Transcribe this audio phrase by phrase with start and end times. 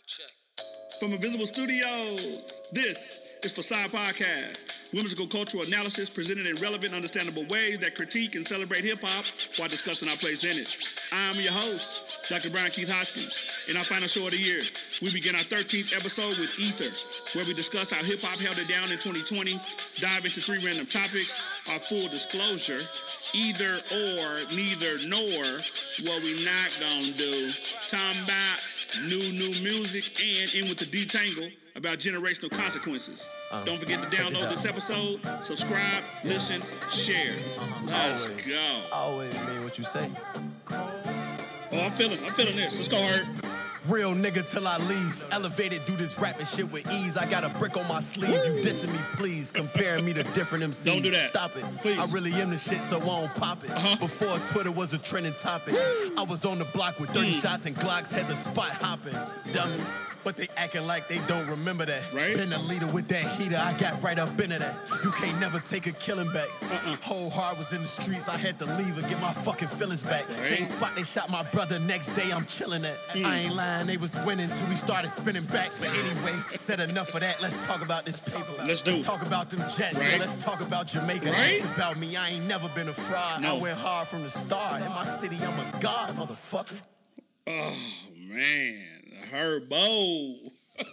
[0.00, 0.66] Mic check.
[0.98, 7.78] From Invisible Studios, this is Facade Podcast, whimsical cultural analysis presented in relevant, understandable ways
[7.80, 9.24] that critique and celebrate hip hop
[9.56, 10.76] while discussing our place in it.
[11.12, 12.50] I'm your host, Dr.
[12.50, 13.38] Brian Keith Hoskins.
[13.68, 14.62] In our final show of the year,
[15.02, 16.92] we begin our 13th episode with Ether,
[17.34, 19.60] where we discuss how hip hop held it down in 2020,
[20.00, 22.82] dive into three random topics, our full disclosure,
[23.34, 25.60] either or, neither nor,
[26.04, 27.52] what we not gonna do,
[27.88, 28.60] Time about
[29.02, 33.26] new, new music, and in with the detangle about generational consequences.
[33.64, 37.36] Don't forget to Uh, check this download this episode, subscribe, listen, share.
[37.84, 38.46] Let's Always.
[38.46, 38.80] go.
[38.92, 40.08] Always mean what you say.
[41.72, 42.76] Oh, I'm feeling, I'm feeling this.
[42.76, 43.26] Let's go, Hurt.
[43.90, 45.24] Real nigga till I leave.
[45.32, 47.16] Elevated, do this rapping shit with ease.
[47.16, 48.30] I got a brick on my sleeve.
[48.30, 49.50] You dissing me, please.
[49.50, 50.86] Comparing me to different MCs.
[50.86, 51.30] Don't do that.
[51.30, 51.64] Stop it.
[51.78, 51.98] Please.
[51.98, 53.70] I really am the shit, so I won't pop it.
[53.70, 53.96] Uh-huh.
[53.98, 55.74] Before Twitter was a trending topic.
[56.16, 57.42] I was on the block with 30 Mm.
[57.42, 59.16] shots and Glocks, had the spot hopping.
[59.52, 59.80] Dummy.
[60.22, 62.02] But they acting like they don't remember that.
[62.12, 62.36] Right.
[62.36, 64.74] Been a leader with that heater, I got right up into that.
[65.02, 66.48] You can't never take a killing back.
[66.60, 66.96] Uh-uh.
[67.00, 70.04] Whole heart was in the streets, I had to leave and get my fucking feelings
[70.04, 70.28] back.
[70.28, 70.42] Right.
[70.42, 72.98] Same spot they shot my brother, next day I'm chilling at.
[73.14, 75.70] I ain't lying, they was winning till we started spinning back.
[75.80, 78.46] But anyway, said enough of that, let's talk about this paper.
[78.66, 79.04] Let's do it.
[79.04, 80.18] talk about them jets, Right.
[80.18, 81.30] let's talk about Jamaica.
[81.30, 81.54] Right.
[81.56, 83.42] It's about me, I ain't never been a fraud.
[83.42, 83.56] No.
[83.58, 84.82] I went hard from the start.
[84.82, 86.78] In my city, I'm a god, motherfucker.
[87.46, 87.76] Oh,
[88.18, 88.84] man.
[89.32, 90.50] Herbo.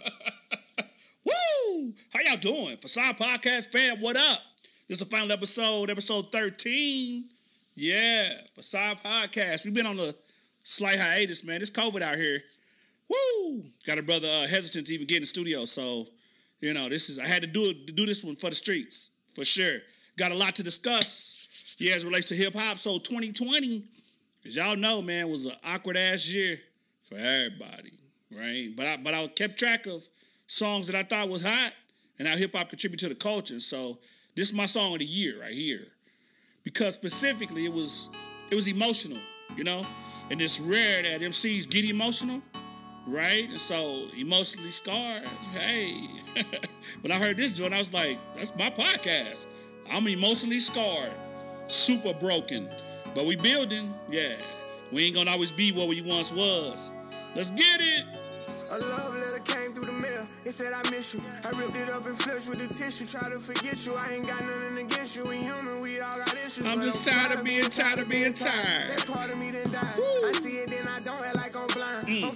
[1.24, 1.92] Woo!
[2.14, 2.76] How y'all doing?
[2.78, 4.40] Facade Podcast fam, what up?
[4.88, 7.24] This is the final episode, episode 13.
[7.74, 9.64] Yeah, Facade Podcast.
[9.64, 10.12] We've been on a
[10.62, 11.60] slight hiatus, man.
[11.60, 12.40] It's COVID out here.
[13.08, 13.64] Woo!
[13.86, 16.06] Got a brother uh, hesitant to even get in the studio, so
[16.60, 19.10] you know this is I had to do it do this one for the streets
[19.34, 19.78] for sure.
[20.16, 21.76] Got a lot to discuss.
[21.78, 22.78] Yeah, as relates to hip hop.
[22.78, 23.84] So 2020,
[24.44, 26.58] as y'all know, man, was an awkward ass year
[27.02, 27.92] for everybody,
[28.36, 28.70] right?
[28.76, 30.06] But I but I kept track of
[30.46, 31.72] songs that I thought was hot
[32.18, 33.60] and how hip hop contributed to the culture.
[33.60, 33.98] So
[34.34, 35.86] this is my song of the year right here
[36.64, 38.10] because specifically it was
[38.50, 39.18] it was emotional,
[39.56, 39.86] you know,
[40.30, 42.42] and it's rare that MCs get emotional,
[43.08, 43.48] right?
[43.48, 45.24] And so emotionally scarred.
[45.52, 46.08] Hey,
[47.00, 49.46] when I heard this joint, I was like, that's my podcast.
[49.90, 51.14] I'm emotionally scarred,
[51.66, 52.68] super broken,
[53.14, 53.94] but we building.
[54.10, 54.36] Yeah,
[54.92, 56.92] we ain't gonna always be what we once was.
[57.34, 58.06] Let's get it.
[58.70, 60.28] A love letter came through the mail.
[60.44, 61.20] It said I miss you.
[61.42, 63.06] I ripped it up and flushed with the tissue.
[63.06, 63.94] Try to forget you.
[63.96, 65.24] I ain't got nothing against you.
[65.24, 65.80] We human.
[65.80, 66.66] We all got issues.
[66.66, 68.92] I'm just tired of being tired of being tired.
[68.92, 69.88] That part of me done died.
[69.88, 72.08] I see it, then I don't act like I'm blind.
[72.08, 72.28] Mm.
[72.28, 72.34] I'm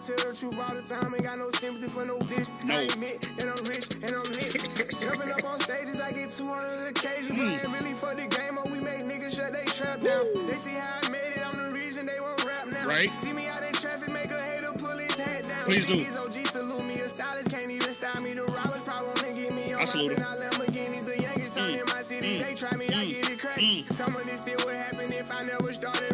[0.00, 1.12] tell the truth all the time.
[1.12, 2.48] Ain't got no sympathy for no bitch.
[2.64, 2.72] No.
[2.72, 4.56] I admit that I'm rich and I'm lit.
[5.04, 8.56] Jumping up on stages, I get 200 occasions, but I ain't really for the game.
[8.56, 10.24] Or we make niggas shut they trap down.
[10.48, 11.44] They see how I made it.
[11.44, 12.88] I'm the reason they won't rap now.
[12.88, 13.12] Right.
[13.12, 15.68] See me out in traffic, make a hater pull his head down.
[15.68, 16.00] Please do.
[16.00, 17.00] These OG salute me.
[17.04, 18.32] A stylist can't even style me.
[18.32, 19.82] The robbers probably wanna get me on.
[19.82, 20.24] I salute him.
[20.24, 21.80] Lamborghinis, the Yankees turn mm.
[21.84, 22.40] in my city.
[22.40, 22.58] They mm.
[22.58, 23.08] try me, I mm.
[23.20, 23.60] get it cracked.
[23.92, 26.09] Some of this still would happen if I never started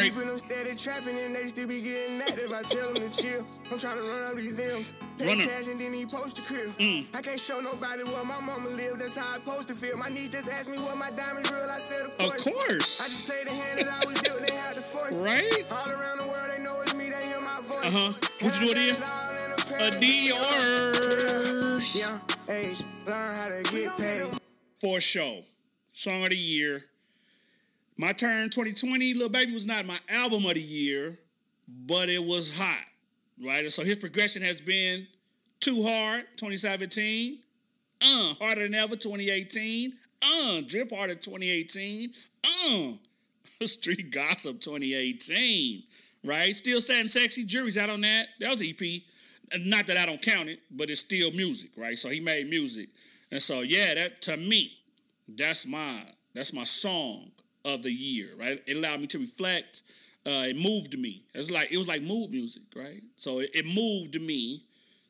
[0.00, 0.12] Break.
[0.14, 2.52] people them steady trapping and they still be getting active.
[2.52, 3.44] I tell them to chill.
[3.70, 4.94] I'm trying to run up these M's.
[5.18, 5.48] Pay Run 'em.
[5.48, 6.66] cash and then he post the crib.
[6.80, 7.04] Mm.
[7.14, 8.98] I can't show nobody where my mama live.
[8.98, 9.96] That's how I supposed to feel.
[9.98, 11.68] My niece just asked me what my diamonds real.
[11.68, 13.00] I said, of Of course.
[13.00, 14.40] I just played the hand that I was dealt.
[14.46, 15.22] They had to force.
[15.22, 15.64] Right?
[15.70, 17.10] All around the world, they know it's me.
[17.10, 17.94] They hear my voice.
[17.94, 18.12] Uh-huh.
[18.40, 18.96] What you do it in?
[19.80, 21.98] A Dior.
[21.98, 24.22] Young age, learn how to get paid.
[24.80, 25.42] for show.
[25.90, 26.84] Song of the year.
[28.00, 31.18] My turn 2020, Lil Baby was not my album of the year,
[31.68, 32.86] but it was hot,
[33.44, 33.62] right?
[33.62, 35.06] And so his progression has been
[35.60, 37.40] Too Hard 2017,
[38.00, 42.10] uh, Harder Than Ever 2018, uh, Drip Harder 2018,
[42.42, 42.92] uh,
[43.66, 45.82] Street Gossip 2018,
[46.24, 46.56] right?
[46.56, 48.28] Still Sad and Sexy, Jury's out on that.
[48.40, 49.02] That was EP.
[49.66, 51.98] Not that I don't count it, but it's still music, right?
[51.98, 52.88] So he made music.
[53.30, 54.72] And so yeah, that to me,
[55.28, 57.32] that's my that's my song
[57.64, 58.62] of the year, right?
[58.66, 59.82] It allowed me to reflect.
[60.26, 61.24] Uh, it moved me.
[61.34, 63.02] It's like it was like mood music, right?
[63.16, 64.64] So it, it moved me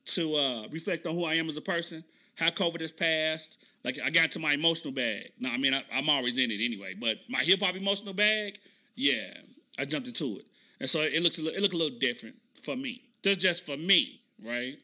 [0.06, 2.04] to uh, reflect on who I am as a person,
[2.36, 3.58] how COVID has passed.
[3.84, 5.32] Like I got to my emotional bag.
[5.38, 8.58] No, I mean I, I'm always in it anyway, but my hip hop emotional bag,
[8.94, 9.34] yeah,
[9.78, 10.46] I jumped into it,
[10.80, 13.02] and so it looks a little, it look a little different for me.
[13.22, 14.76] That's just for me, right?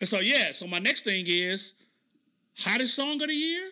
[0.00, 1.74] And so yeah, so my next thing is
[2.58, 3.70] hottest song of the year.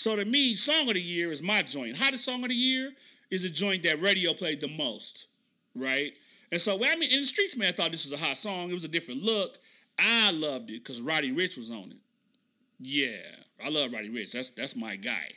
[0.00, 1.94] So to me, song of the year is my joint.
[1.94, 2.90] Hottest song of the year
[3.30, 5.26] is a joint that radio played the most,
[5.76, 6.10] right?
[6.50, 8.70] And so I mean, in the streets, man, I thought this was a hot song.
[8.70, 9.58] It was a different look.
[9.98, 11.98] I loved it because Roddy Ricch was on it.
[12.78, 13.20] Yeah,
[13.62, 14.32] I love Roddy Ricch.
[14.32, 15.28] That's that's my guy.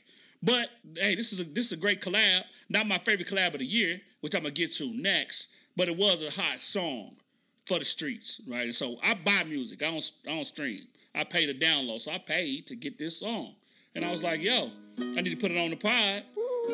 [0.42, 2.44] But hey, this is a this is a great collab.
[2.70, 5.50] Not my favorite collab of the year, which I'm gonna get to next.
[5.76, 7.18] but it was a hot song
[7.66, 8.64] for the streets, right?
[8.68, 9.84] And so I buy music.
[9.84, 10.88] I don't I don't stream.
[11.14, 12.00] I pay to download.
[12.00, 13.56] So I paid to get this song.
[13.96, 16.24] And I was like, yo, I need to put it on the pod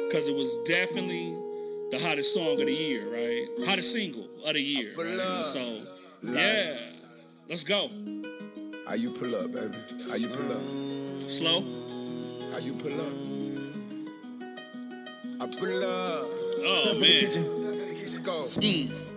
[0.07, 1.33] because it was definitely
[1.92, 3.45] the hottest song of the year, right?
[3.68, 4.94] Hottest single of the year.
[4.98, 5.45] Right?
[5.45, 5.86] So
[6.24, 6.77] yeah,
[7.50, 7.89] let's go.
[8.88, 9.75] How you pull up, baby?
[10.07, 10.62] How you pull up?
[11.30, 11.62] Slow.
[12.51, 13.13] How you pull up?
[15.42, 16.25] I pull up.
[16.62, 17.98] Oh man.
[17.98, 18.31] Let's go.
[18.31, 19.08] Mm.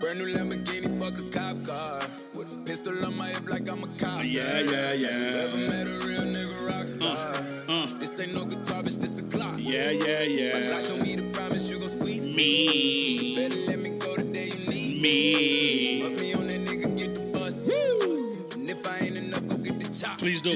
[0.00, 2.00] Brand new Lamborghini, fuck a cop car.
[2.34, 4.22] With a pistol on my hip like I'm a cop.
[4.24, 5.10] Yeah, yeah, yeah.
[5.10, 7.44] Never met a real nigga rock star.
[7.68, 9.54] Uh, This ain't no guitar, bitch, this a clock.
[9.58, 10.54] yeah, yeah, yeah.
[10.54, 10.88] My yeah.
[10.88, 12.34] told me to promise you gon' squeeze me.
[12.36, 15.69] Me, Better let me go the day you need me.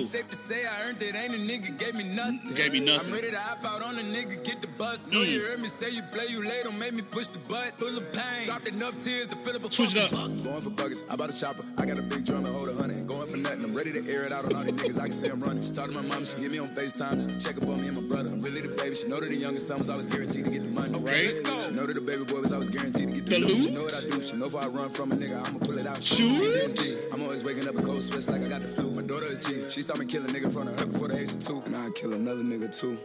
[0.05, 2.41] It's safe to say I earned it, ain't a nigga gave me nothing.
[2.55, 3.09] Gave me nothing.
[3.09, 5.01] I'm ready to hop out on a nigga, get the bus.
[5.11, 5.31] So Mm.
[5.33, 7.73] you heard me say you play, you late, don't make me push the butt.
[7.79, 8.45] Full of pain.
[8.45, 10.11] Dropped enough tears to fill up a Switch it up.
[10.11, 11.65] Going for buggers, I bought a chopper.
[11.79, 13.06] I got a big drum and hold a hundred.
[13.06, 13.13] Going
[13.62, 14.99] I'm ready to air it out on all these niggas.
[14.99, 15.62] I can say I'm running.
[15.62, 17.81] She talked to my mom, she hit me on FaceTime just to check up on
[17.81, 18.31] me and my brother.
[18.33, 18.97] I'm really the baby.
[18.97, 20.99] She know that the youngest son was always guaranteed to get the money.
[20.99, 21.29] Right.
[21.29, 21.59] let's go.
[21.59, 23.62] She know that the baby boy was always guaranteed to get the, The loot.
[23.62, 24.21] She know what I do.
[24.21, 26.03] She know if I run from a nigga, I'ma pull it out.
[26.03, 27.12] Shoot.
[27.12, 28.91] I'm always waking up in cold sweats like I got the flu.
[28.91, 29.69] My daughter a G.
[29.71, 31.62] She saw me kill a nigga in front of her before the age of two.
[31.67, 32.99] And I kill another nigga too.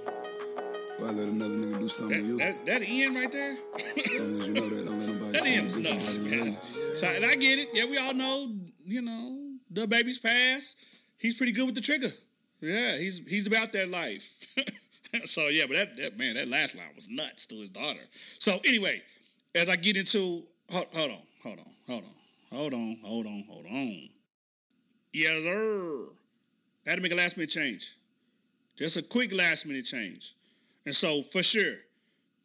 [0.99, 2.37] I let another nigga do something to you.
[2.39, 3.55] That, that, that Ian right there?
[3.55, 6.51] As long as you know that, don't let nobody That tell Ian's nuts, man.
[6.97, 7.69] So, and I get it.
[7.73, 8.51] Yeah, we all know,
[8.83, 9.38] you know,
[9.69, 10.77] the baby's past.
[11.17, 12.11] He's pretty good with the trigger.
[12.61, 14.33] Yeah, he's he's about that life.
[15.25, 18.01] so yeah, but that, that man, that last line was nuts to his daughter.
[18.39, 19.01] So anyway,
[19.55, 22.15] as I get into hold, hold on, hold on, hold on,
[22.51, 24.09] hold on, hold on, hold on.
[25.13, 26.05] Yes, sir.
[26.85, 27.95] I had to make a last minute change.
[28.77, 30.35] Just a quick last minute change.
[30.85, 31.75] And so for sure,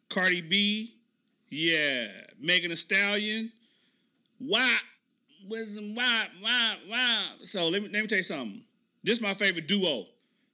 [0.09, 0.95] Cardi B,
[1.49, 2.07] yeah,
[2.39, 3.51] Megan Thee Stallion,
[4.39, 4.77] why,
[5.47, 7.25] wisdom, why, why, why.
[7.43, 8.61] So let me let me tell you something.
[9.03, 10.05] This is my favorite duo,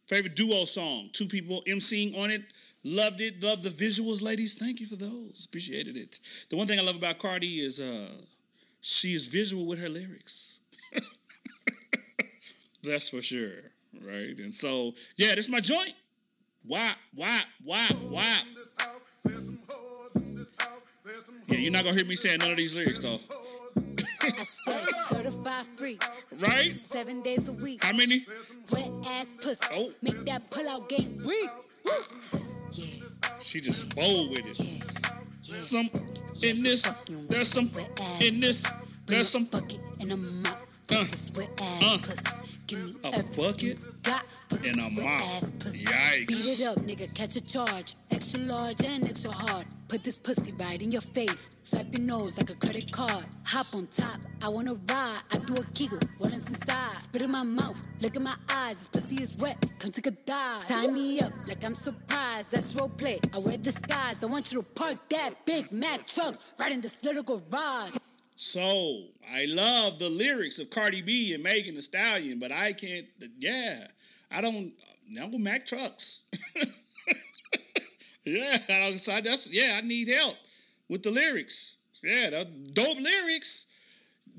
[0.07, 1.09] favorite duo song.
[1.13, 2.43] Two people emceeing on it.
[2.83, 3.41] Loved it.
[3.43, 4.55] Loved the visuals, ladies.
[4.55, 5.45] Thank you for those.
[5.47, 6.19] Appreciated it.
[6.49, 8.07] The one thing I love about Cardi is uh,
[8.81, 10.59] she is visual with her lyrics.
[12.83, 13.59] That's for sure,
[14.03, 14.37] right?
[14.39, 15.94] And so, yeah, this is my joint.
[16.65, 18.39] Why, why, why, why?
[21.47, 23.19] Yeah, you're not gonna hear me saying none of these lyrics though,
[24.23, 25.97] I said certified free,
[26.39, 26.75] right?
[26.75, 27.83] seven days a week.
[27.83, 28.25] How many?
[28.71, 29.65] Wet ass pussy.
[29.73, 29.91] Oh.
[30.01, 31.50] Make that pull out game weak.
[32.73, 32.85] Yeah,
[33.41, 34.59] She just bold with it.
[34.59, 34.85] yeah,
[35.44, 35.62] yeah.
[35.63, 35.89] Some
[36.44, 36.83] in this,
[37.27, 37.71] there's some
[38.21, 38.63] in this,
[39.06, 39.45] there's some.
[39.45, 40.47] bucket and a mop.
[40.91, 42.40] Uh, this wet ass pussy.
[42.73, 45.21] A bucket you got for and a mop.
[45.21, 46.27] Yikes.
[46.27, 47.13] Beat it up, nigga.
[47.13, 47.95] Catch a charge.
[48.12, 49.65] Extra large and extra hard.
[49.89, 51.50] Put this pussy right in your face.
[51.63, 53.25] Swipe your nose like a credit card.
[53.45, 54.21] Hop on top.
[54.41, 55.21] I wanna ride.
[55.33, 56.00] I do a giggle.
[56.18, 57.01] What is inside?
[57.01, 57.81] Spit in my mouth.
[58.00, 58.77] Look in my eyes.
[58.77, 59.57] This pussy is wet.
[59.79, 60.68] Come take a dive.
[60.68, 62.53] Tie me up like I'm surprised.
[62.53, 63.19] That's role play.
[63.33, 64.23] I wear disguise.
[64.23, 67.97] I want you to park that Big Mack truck right in this little garage.
[68.36, 73.06] So I love the lyrics of Cardi B and Megan Thee Stallion, but I can't.
[73.38, 73.88] Yeah,
[74.31, 74.74] I don't.
[75.10, 76.22] No Mack trucks.
[78.25, 79.80] yeah, I don't, so that's yeah.
[79.81, 80.38] I need help
[80.89, 81.78] with the lyrics.
[82.04, 83.68] Yeah, the dope lyrics.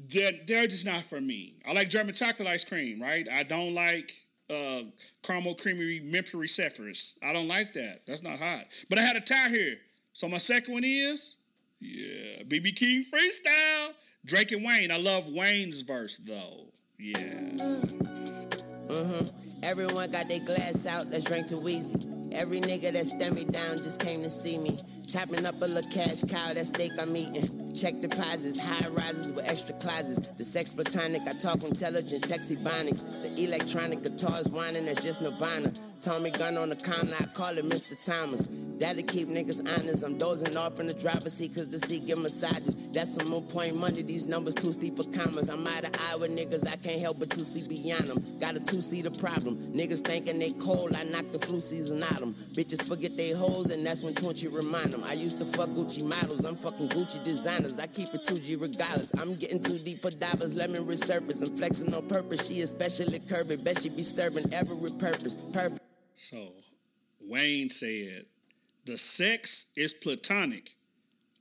[0.08, 1.54] They're, they're just not for me.
[1.66, 3.28] I like German chocolate ice cream, right?
[3.28, 4.12] I don't like
[4.50, 4.82] uh,
[5.22, 7.16] caramel creamery Memphis Cephas.
[7.22, 8.02] I don't like that.
[8.06, 8.66] That's not hot.
[8.88, 9.76] But I had a tie here.
[10.12, 11.36] So my second one is
[11.82, 13.94] yeah, BB King freestyle.
[14.24, 14.92] Drake and Wayne.
[14.92, 16.66] I love Wayne's verse though.
[16.98, 17.50] Yeah.
[18.88, 19.24] Uh-huh.
[19.64, 22.21] Everyone got their glass out, let's drink to Weezy.
[22.34, 24.76] Every nigga that stand me down just came to see me.
[25.06, 27.74] Chopping up a little cash cow, that steak I'm eating.
[27.74, 30.28] Check deposits, high rises with extra closets.
[30.28, 33.04] The sex platonic, I talk intelligent, texty bonics.
[33.22, 35.72] The electronic guitars whining, that's just Nirvana.
[36.00, 37.94] Tommy gun on the counter, I call it Mr.
[38.04, 38.48] Thomas.
[38.80, 40.02] That'll keep niggas honest.
[40.02, 42.76] I'm dozing off in the driver's seat cause the seat give massages.
[42.90, 45.48] That's some more point money, these numbers too steep for commas.
[45.48, 48.38] I'm out of eye with niggas, I can't help but to see beyond them.
[48.40, 49.56] Got a two-seater problem.
[49.72, 52.34] Niggas thinking they cold, I knock the flu season out them.
[52.52, 55.02] Bitches forget they hoes and that's when Tunechi remind them.
[55.06, 57.78] I used to fuck Gucci models, I'm fucking Gucci designers.
[57.78, 59.12] I keep it 2G regardless.
[59.20, 61.46] I'm getting too deep for divers, let me resurface.
[61.46, 63.62] I'm flexing on purpose, she especially curvy.
[63.62, 65.36] Bet she be serving every purpose.
[65.52, 65.82] Perfect.
[66.16, 66.52] So
[67.20, 68.26] Wayne said,
[68.84, 70.76] "The sex is platonic.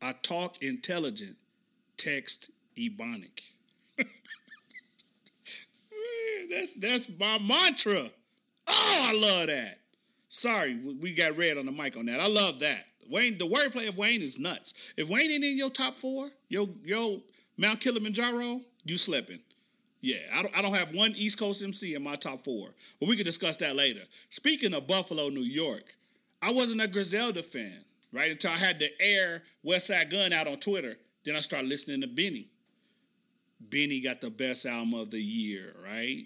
[0.02, 1.38] I talk intelligent.
[1.98, 3.42] Text ebonic."
[3.98, 4.08] Man,
[6.50, 8.10] that's that's my mantra.
[8.68, 9.81] Oh, I love that.
[10.34, 12.22] Sorry, we- got red on the mic on that.
[12.22, 12.86] I love that.
[13.10, 14.74] Wayne, the wordplay of Wayne is nuts.
[14.96, 17.22] If Wayne ain't in your top four, yo, yo,
[17.58, 19.40] Mount Kilimanjaro, you slipping.
[20.00, 22.70] Yeah, I don't, I don't have one East Coast MC in my top four,
[23.02, 24.00] but we can discuss that later.
[24.30, 25.94] Speaking of Buffalo, New York,
[26.42, 27.84] I wasn't a Griselda fan,
[28.14, 28.32] right?
[28.32, 30.96] Until I had to air Westside Gunn out on Twitter.
[31.26, 32.48] Then I started listening to Benny.
[33.60, 36.26] Benny got the best album of the year, right?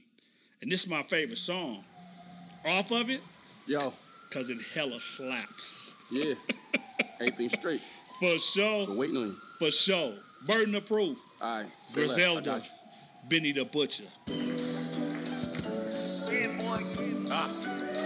[0.62, 1.84] And this is my favorite song.
[2.68, 3.22] Off of it,
[3.68, 3.94] Yo,
[4.30, 5.94] because it hella slaps.
[6.12, 6.34] yeah.
[7.20, 7.82] Everything straight.
[8.20, 8.86] For sure.
[8.88, 9.32] Been waiting on you.
[9.60, 10.14] For sure.
[10.46, 11.18] Burden of proof.
[11.42, 11.66] All right.
[11.88, 12.02] say.
[12.02, 12.42] I Griselda.
[12.42, 12.72] got you.
[13.30, 14.04] Benny the Butcher.
[17.32, 17.50] Ah.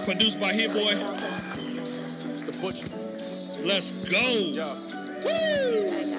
[0.06, 0.80] Produced by Hit Boy.
[1.58, 2.88] It's the butcher.
[3.66, 4.20] Let's go.
[4.54, 6.19] Yo.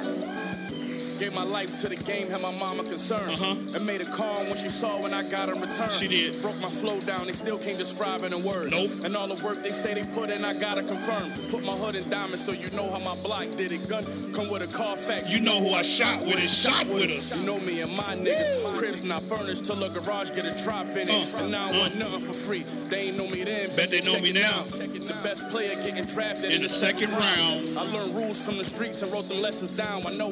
[1.20, 3.28] Gave my life to the game, had my mama concerned.
[3.28, 3.76] Uh-huh.
[3.76, 5.90] And made a call when she saw when I got in return.
[5.90, 6.40] She did.
[6.40, 8.72] Broke my flow down, they still can't describe it in words.
[8.72, 9.04] Nope.
[9.04, 11.30] And all the work they say they put in, I gotta confirm.
[11.50, 13.86] Put my hood in diamonds so you know how my block did it.
[13.86, 15.28] Gun come with a car fact.
[15.28, 17.38] You know who I shot with and shot with us.
[17.38, 18.78] You know me and my niggas.
[18.78, 21.34] Cribs not furnished till a garage get a drop in it.
[21.36, 21.80] Uh, and now I uh.
[21.80, 22.64] want nothing for free.
[22.88, 23.68] They ain't know me then.
[23.76, 24.64] Bet they know check me now.
[24.72, 27.76] Check it, the best player getting drafted In the second round.
[27.76, 30.06] I learned rules from the streets and wrote the lessons down.
[30.06, 30.30] I know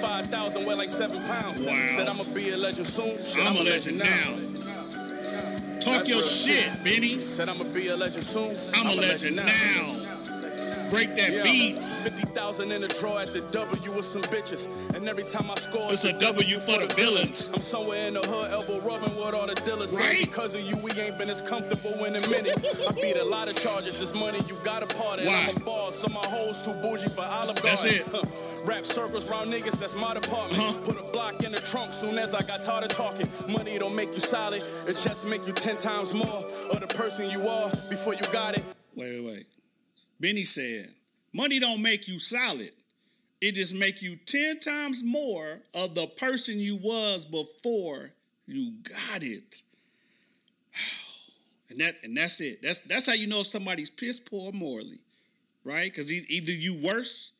[0.00, 1.58] 155,000 weigh like seven pounds.
[1.60, 1.74] Wow.
[1.96, 3.20] Said I'ma be a legend soon.
[3.20, 4.48] Shit, I'm a legend now.
[5.80, 7.20] Talk That's your real shit, Benny.
[7.20, 8.54] Said I'ma be a legend soon.
[8.74, 10.17] I'm a legend now.
[10.90, 11.42] Break that Yeah.
[11.44, 11.78] beat.
[11.84, 14.66] 50,000 in the draw at the W with some bitches.
[14.96, 17.50] And every time I score, It's a W for the villains.
[17.52, 19.92] I'm somewhere in the hood, elbow rubbing with all the dealers.
[19.92, 20.20] Right?
[20.20, 22.56] Because of you, we ain't been as comfortable in a minute.
[22.88, 23.94] I beat a lot of charges.
[23.94, 25.20] This money you got a part.
[25.20, 25.46] Why?
[25.48, 28.00] I'm a boss, so my hoes too bougie for Olive That's Garden.
[28.00, 28.08] it.
[28.08, 28.64] Huh.
[28.64, 30.58] Rap circles round niggas, that's my department.
[30.62, 30.78] Uh-huh.
[30.84, 33.28] Put a block in the trunk soon as I got tired of talking.
[33.52, 36.26] Money don't make you solid, it just make you 10 times more
[36.72, 38.64] of the person you are before you got it.
[38.94, 39.46] Wait, wait, wait.
[40.20, 40.92] Benny said,
[41.32, 42.72] money don't make you solid.
[43.40, 48.10] It just make you 10 times more of the person you was before
[48.46, 48.72] you
[49.10, 49.62] got it.
[51.70, 52.62] And that and that's it.
[52.62, 55.00] That's that's how you know somebody's piss poor morally,
[55.64, 55.92] right?
[55.92, 57.32] Because either you worse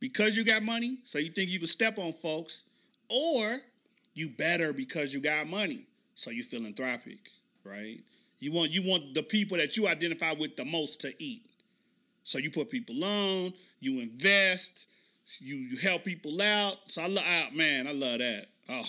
[0.00, 2.64] because you got money, so you think you can step on folks,
[3.10, 3.56] or
[4.14, 7.28] you better because you got money, so you philanthropic,
[7.64, 7.98] right?
[8.38, 11.46] You want you want the people that you identify with the most to eat.
[12.24, 14.88] So you put people on, you invest,
[15.38, 16.76] you you help people out.
[16.86, 18.46] So I love out, man, I love that.
[18.68, 18.84] Oh,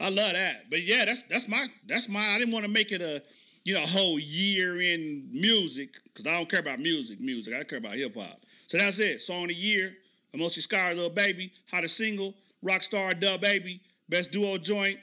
[0.00, 0.70] I love that.
[0.70, 2.20] But yeah, that's that's my that's my.
[2.20, 3.22] I didn't want to make it a
[3.64, 7.20] you know whole year in music because I don't care about music.
[7.20, 8.40] Music, I care about hip hop.
[8.68, 9.20] So that's it.
[9.20, 9.94] Song of the year,
[10.32, 14.98] Emotion Scar, Little Baby, hottest single, Rockstar, DaBaby, best duo joint,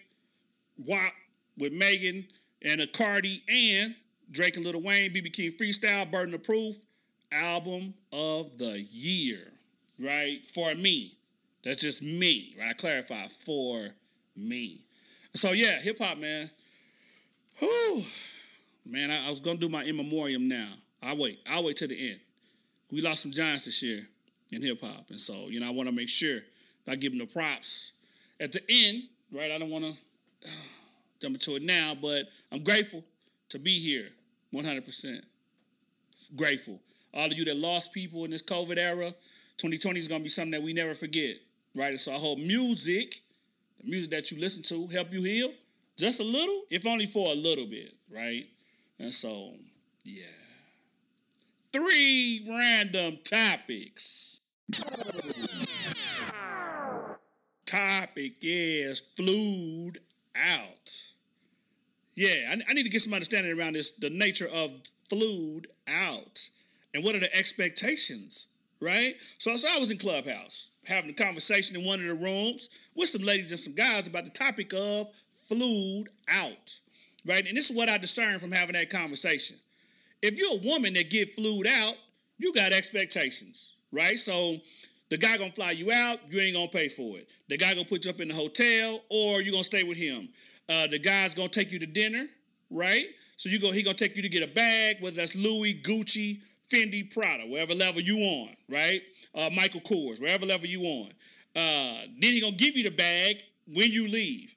[0.77, 1.13] WAP
[1.57, 2.25] with Megan
[2.63, 3.95] and a Cardi and
[4.31, 6.75] Drake and Lil Wayne, BB King Freestyle, Burden of Proof,
[7.31, 9.51] album of the year,
[9.99, 10.43] right?
[10.43, 11.15] For me.
[11.63, 12.69] That's just me, right?
[12.69, 13.89] I clarify for
[14.35, 14.81] me.
[15.35, 16.49] So yeah, hip hop, man.
[17.57, 18.03] Whew.
[18.85, 20.69] Man, I, I was gonna do my in memoriam now.
[21.03, 21.39] I'll wait.
[21.49, 22.19] I'll wait till the end.
[22.91, 24.07] We lost some giants this year
[24.51, 25.09] in hip hop.
[25.09, 26.39] And so, you know, I wanna make sure
[26.87, 27.91] I give them the props
[28.39, 29.51] at the end, right?
[29.51, 29.91] I don't wanna
[31.21, 33.03] jump into it now, but I'm grateful
[33.49, 34.09] to be here
[34.53, 35.21] 100%.
[36.35, 36.79] Grateful.
[37.13, 39.13] All of you that lost people in this COVID era,
[39.57, 41.35] 2020 is going to be something that we never forget,
[41.75, 41.91] right?
[41.91, 43.21] And so I hope music,
[43.81, 45.51] the music that you listen to, help you heal
[45.97, 48.45] just a little, if only for a little bit, right?
[48.99, 49.51] And so,
[50.05, 50.23] yeah.
[51.73, 54.41] Three random topics.
[57.65, 59.99] Topic is flued
[60.35, 61.03] out.
[62.15, 64.71] Yeah, I, I need to get some understanding around this, the nature of
[65.09, 66.49] flued out,
[66.93, 68.47] and what are the expectations,
[68.79, 69.15] right?
[69.37, 73.09] So, so I was in Clubhouse having a conversation in one of the rooms with
[73.09, 75.07] some ladies and some guys about the topic of
[75.47, 76.79] flued out,
[77.25, 77.45] right?
[77.47, 79.57] And this is what I discerned from having that conversation.
[80.21, 81.93] If you're a woman that get flued out,
[82.37, 84.17] you got expectations, right?
[84.17, 84.57] So
[85.09, 87.27] the guy gonna fly you out, you ain't gonna pay for it.
[87.49, 90.29] The guy gonna put you up in the hotel, or you gonna stay with him.
[90.67, 92.25] Uh, the guy's gonna take you to dinner,
[92.69, 93.07] right?
[93.37, 96.41] So you go, he gonna take you to get a bag, whether that's Louis, Gucci,
[96.69, 99.01] Fendi, Prada, wherever level you on, right?
[99.33, 101.09] Uh, Michael Kors, wherever level you on.
[101.55, 103.41] Uh, then he gonna give you the bag
[103.73, 104.55] when you leave.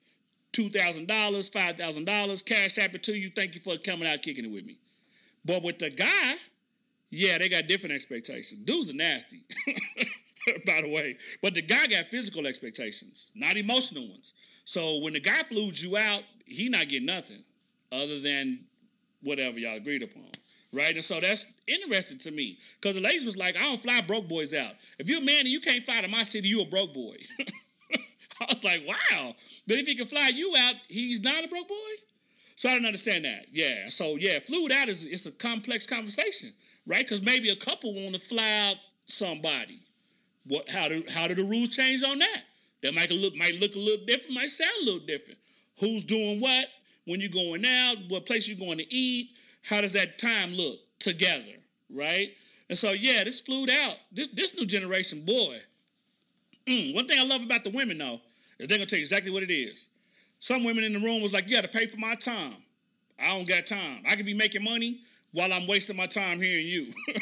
[0.51, 3.29] Two thousand dollars, five thousand dollars, cash app it to you.
[3.29, 4.77] Thank you for coming out kicking it with me.
[5.43, 6.35] But with the guy,
[7.09, 8.59] yeah, they got different expectations.
[8.63, 9.41] Dudes are nasty,
[10.65, 11.17] by the way.
[11.41, 14.33] But the guy got physical expectations, not emotional ones.
[14.65, 17.43] So when the guy flew you out, he not getting nothing
[17.91, 18.59] other than
[19.21, 20.29] whatever y'all agreed upon,
[20.73, 20.93] right?
[20.93, 24.27] And so that's interesting to me because the ladies was like, I don't fly broke
[24.27, 24.73] boys out.
[24.99, 27.15] If you're a man and you can't fly to my city, you a broke boy.
[28.41, 29.35] I was like, wow.
[29.67, 31.75] But if he can fly you out, he's not a broke boy.
[32.55, 33.45] So I don't understand that.
[33.51, 33.87] Yeah.
[33.87, 36.53] So yeah, fluid out is it's a complex conversation,
[36.85, 36.99] right?
[36.99, 38.75] Because maybe a couple want to fly out
[39.05, 39.79] somebody.
[40.45, 40.69] What?
[40.69, 42.41] How do how do the rules change on that?
[42.81, 45.39] That might look might look a little different, might sound a little different.
[45.79, 46.67] Who's doing what?
[47.05, 47.95] When you're going out?
[48.09, 49.29] What place you're going to eat?
[49.63, 51.43] How does that time look together?
[51.89, 52.33] Right?
[52.69, 53.95] And so yeah, this flued out.
[54.11, 55.57] This this new generation, boy.
[56.67, 58.21] Mm, one thing I love about the women though
[58.59, 59.89] is they're gonna tell you exactly what it is.
[60.39, 62.55] Some women in the room was like, "You got to pay for my time.
[63.19, 64.03] I don't got time.
[64.09, 65.01] I could be making money
[65.31, 66.93] while I'm wasting my time hearing you."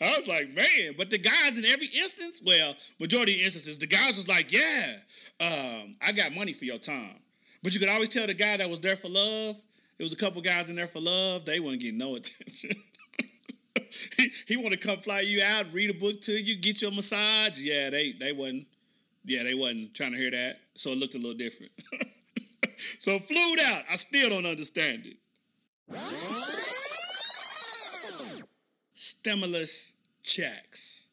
[0.00, 3.86] I was like, man, but the guys in every instance, well, majority of instances, the
[3.86, 4.94] guys was like, yeah,
[5.40, 7.16] um, I got money for your time.
[7.62, 9.56] But you could always tell the guy that was there for love.
[9.98, 11.44] It was a couple guys in there for love.
[11.44, 12.70] They wouldn't get no attention.
[14.18, 16.88] he, he want to come fly you out, read a book to you, get you
[16.88, 17.58] a massage.
[17.58, 18.66] Yeah, they they wasn't.
[19.24, 20.60] Yeah, they wasn't trying to hear that.
[20.74, 21.72] So it looked a little different.
[23.00, 23.82] so flued out.
[23.90, 25.16] I still don't understand it
[29.26, 31.04] stimulus checks.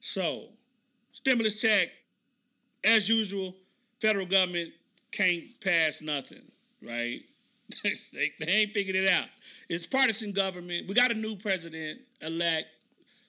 [0.00, 0.48] So,
[1.12, 1.88] stimulus check,
[2.84, 3.54] as usual,
[4.00, 4.70] federal government
[5.10, 6.42] can't pass nothing,
[6.82, 7.20] right?
[7.82, 9.26] they, they ain't figured it out.
[9.68, 10.86] It's partisan government.
[10.88, 12.68] We got a new president elect.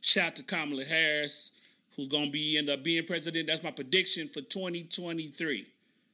[0.02, 1.52] Shout to Kamala Harris,
[1.96, 3.48] who's gonna be end up being president.
[3.48, 5.66] That's my prediction for 2023.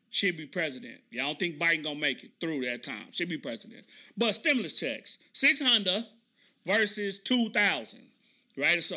[0.09, 1.01] She'll be president.
[1.11, 3.07] Y'all don't think Biden gonna make it through that time.
[3.11, 3.85] She'll be president.
[4.17, 6.03] But stimulus checks, 600
[6.65, 7.99] versus 2,000,
[8.57, 8.81] right?
[8.93, 8.95] So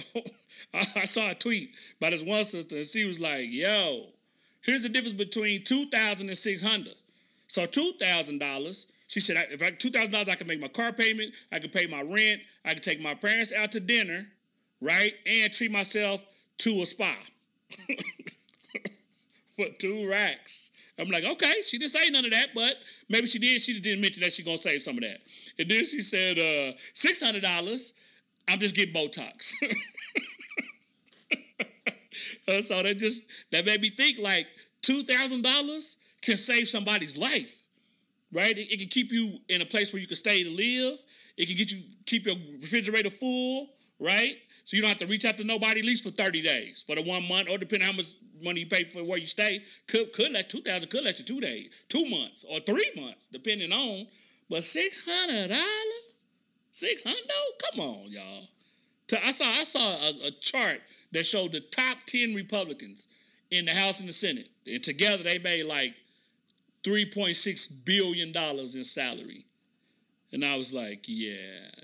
[0.73, 4.06] I saw a tweet by this one sister, and she was like, yo,
[4.62, 6.95] here's the difference between 2,000 and 600.
[7.47, 11.70] So $2,000, she said, if I $2,000, I can make my car payment, I can
[11.70, 14.26] pay my rent, I can take my parents out to dinner,
[14.80, 15.14] right?
[15.26, 16.22] And treat myself
[16.58, 17.14] to a spa
[19.56, 20.70] for two racks.
[20.98, 22.76] I'm like, okay, she didn't say none of that, but
[23.08, 23.60] maybe she did.
[23.60, 25.19] She just didn't mention that she's gonna save some of that.
[25.58, 27.92] And then she said, uh, six hundred dollars.
[28.49, 29.52] I'm just getting Botox.
[32.49, 34.47] uh, so that just that made me think like
[34.80, 37.62] two thousand dollars can save somebody's life,
[38.36, 38.56] right?
[38.56, 41.02] It, it, can keep you in a place where you can stay to live.
[41.38, 43.68] It can get you keep your refrigerator full,
[43.99, 44.36] right?
[44.64, 46.94] So you don't have to reach out to nobody at least for 30 days, for
[46.96, 49.62] the one month, or depending how much money you pay for where you stay.
[49.88, 53.72] Could could last 2,000, could last you two days, two months, or three months, depending
[53.72, 54.06] on.
[54.50, 56.04] But six hundred dollars,
[56.72, 57.30] six hundred?
[57.32, 58.44] Oh, come on, y'all.
[59.25, 63.08] I saw I saw a, a chart that showed the top ten Republicans
[63.50, 65.94] in the House and the Senate, and together they made like
[66.86, 69.44] three point six billion dollars in salary.
[70.32, 71.34] And I was like, yeah,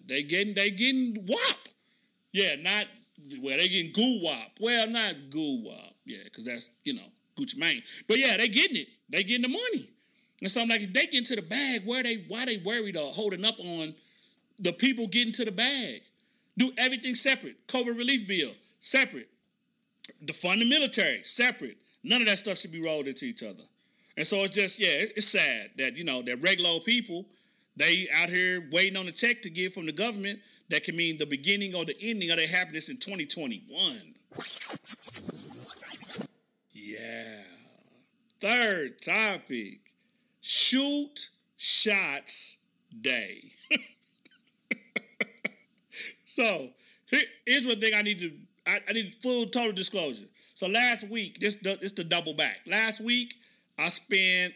[0.07, 1.57] they getting they getting whop.
[2.33, 2.87] Yeah, not
[3.41, 4.53] well, they getting goo wop.
[4.61, 5.95] Well, not goo wop.
[6.05, 7.03] Yeah, because that's, you know,
[7.37, 7.83] Gucci Mane.
[8.07, 8.89] But yeah, they getting it.
[9.11, 9.91] They getting the money.
[10.41, 12.97] And so I'm like, if they get into the bag, where they why they worried
[12.97, 13.95] or holding up on
[14.61, 16.03] the people getting to the bag?
[16.57, 17.67] Do everything separate.
[17.67, 19.31] COVID relief bill, separate.
[20.25, 21.79] Defund the military, separate.
[22.05, 23.63] None of that stuff should be rolled into each other.
[24.17, 27.27] And so it's just, yeah, it's sad that, you know, that regular old people,
[27.77, 31.17] they out here waiting on a check to give from the government that can mean
[31.17, 34.15] the beginning or the ending of their happiness in 2021.
[36.73, 37.43] Yeah.
[38.41, 39.81] Third topic
[40.41, 42.59] shoot shots
[43.01, 43.53] day.
[46.27, 46.69] so
[47.47, 48.33] here's one thing I need to
[48.67, 50.27] I, I, need full total disclosure.
[50.55, 52.59] So last week, this this the double back.
[52.67, 53.35] Last week
[53.79, 54.55] I spent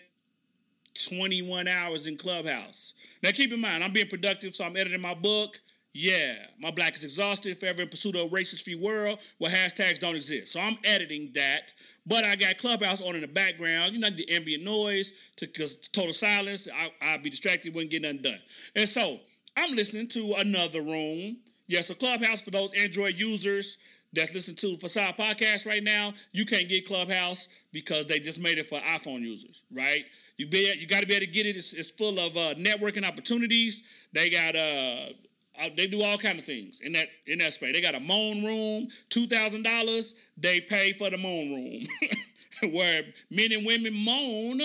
[1.09, 2.94] 21 hours in Clubhouse.
[3.22, 5.61] Now keep in mind, I'm being productive, so I'm editing my book.
[5.98, 9.98] Yeah, my black is exhausted, forever in pursuit of a racist free world where hashtags
[9.98, 10.52] don't exist.
[10.52, 11.72] So I'm editing that,
[12.05, 13.94] but I got Clubhouse on in the background.
[13.94, 16.68] You know, the ambient noise, to total silence.
[17.02, 18.38] I, would be distracted, wouldn't get nothing done.
[18.74, 19.20] And so
[19.57, 21.38] I'm listening to another room.
[21.66, 23.79] Yes, yeah, so Clubhouse for those Android users
[24.12, 28.59] that's listening to Facade Podcast right now, you can't get Clubhouse because they just made
[28.59, 30.05] it for iPhone users, right?
[30.38, 31.57] You be you got to be able to get it.
[31.57, 33.83] It's, it's full of uh, networking opportunities.
[34.12, 35.12] They got uh,
[35.61, 37.75] uh, they do all kind of things in that in that space.
[37.75, 40.14] They got a moan room, two thousand dollars.
[40.37, 41.83] They pay for the moan room,
[42.73, 44.59] where men and women moan,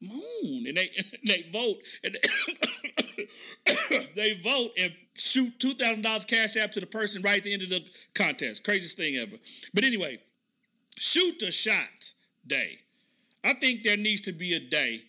[0.00, 0.90] moan, and they
[1.26, 2.89] they vote and they,
[4.14, 7.52] they vote and shoot two thousand dollars cash app to the person right at the
[7.52, 8.64] end of the contest.
[8.64, 9.36] Craziest thing ever.
[9.74, 10.18] But anyway,
[10.98, 12.12] shoot the shot
[12.46, 12.74] day.
[13.44, 15.00] I think there needs to be a day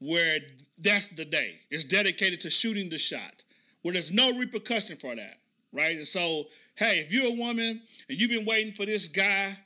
[0.00, 0.38] where
[0.78, 1.54] that's the day.
[1.70, 3.44] It's dedicated to shooting the shot
[3.82, 5.38] where there's no repercussion for that,
[5.72, 5.96] right?
[5.96, 6.44] And so,
[6.76, 9.56] hey, if you're a woman and you've been waiting for this guy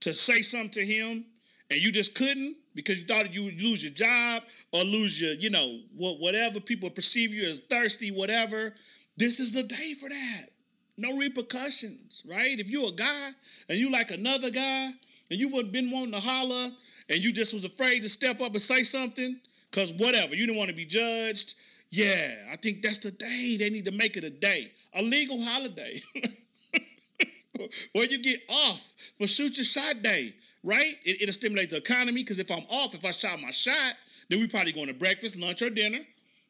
[0.00, 1.26] to say something to him
[1.74, 5.32] and you just couldn't because you thought you would lose your job or lose your,
[5.32, 8.72] you know, whatever people perceive you as thirsty, whatever,
[9.16, 10.46] this is the day for that.
[10.96, 12.60] No repercussions, right?
[12.60, 13.30] If you're a guy
[13.68, 14.90] and you like another guy
[15.30, 16.68] and you would have been wanting to holler
[17.10, 20.58] and you just was afraid to step up and say something because whatever, you didn't
[20.58, 21.56] want to be judged.
[21.90, 23.56] Yeah, I think that's the day.
[23.58, 26.00] They need to make it a day, a legal holiday.
[27.92, 30.96] where you get off for shoot your shot day, right?
[31.04, 33.94] It, it'll stimulate the economy because if I'm off, if I shot my shot,
[34.28, 36.00] then we probably going to breakfast, lunch, or dinner,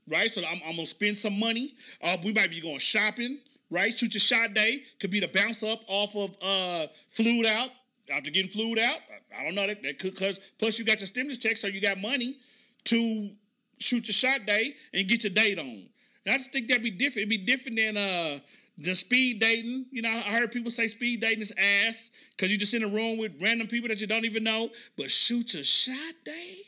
[0.09, 0.31] right?
[0.31, 1.74] So I'm, I'm gonna spend some money.
[2.03, 3.92] Uh, we might be going shopping, right?
[3.96, 7.70] Shoot your shot day could be the bounce up off of uh, flued out
[8.11, 8.98] after getting flued out.
[9.37, 11.66] I, I don't know that, that could cause plus you got your stimulus check, so
[11.66, 12.37] you got money
[12.85, 13.31] to
[13.79, 15.88] shoot your shot day and get your date on.
[16.27, 17.29] And I just think that'd be different.
[17.29, 18.38] It'd be different than uh
[18.79, 19.87] the speed dating.
[19.91, 21.53] You know, I heard people say speed dating is
[21.87, 24.71] ass because you're just in a room with random people that you don't even know.
[24.97, 26.59] But shoot your shot day,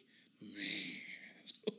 [0.41, 1.67] man.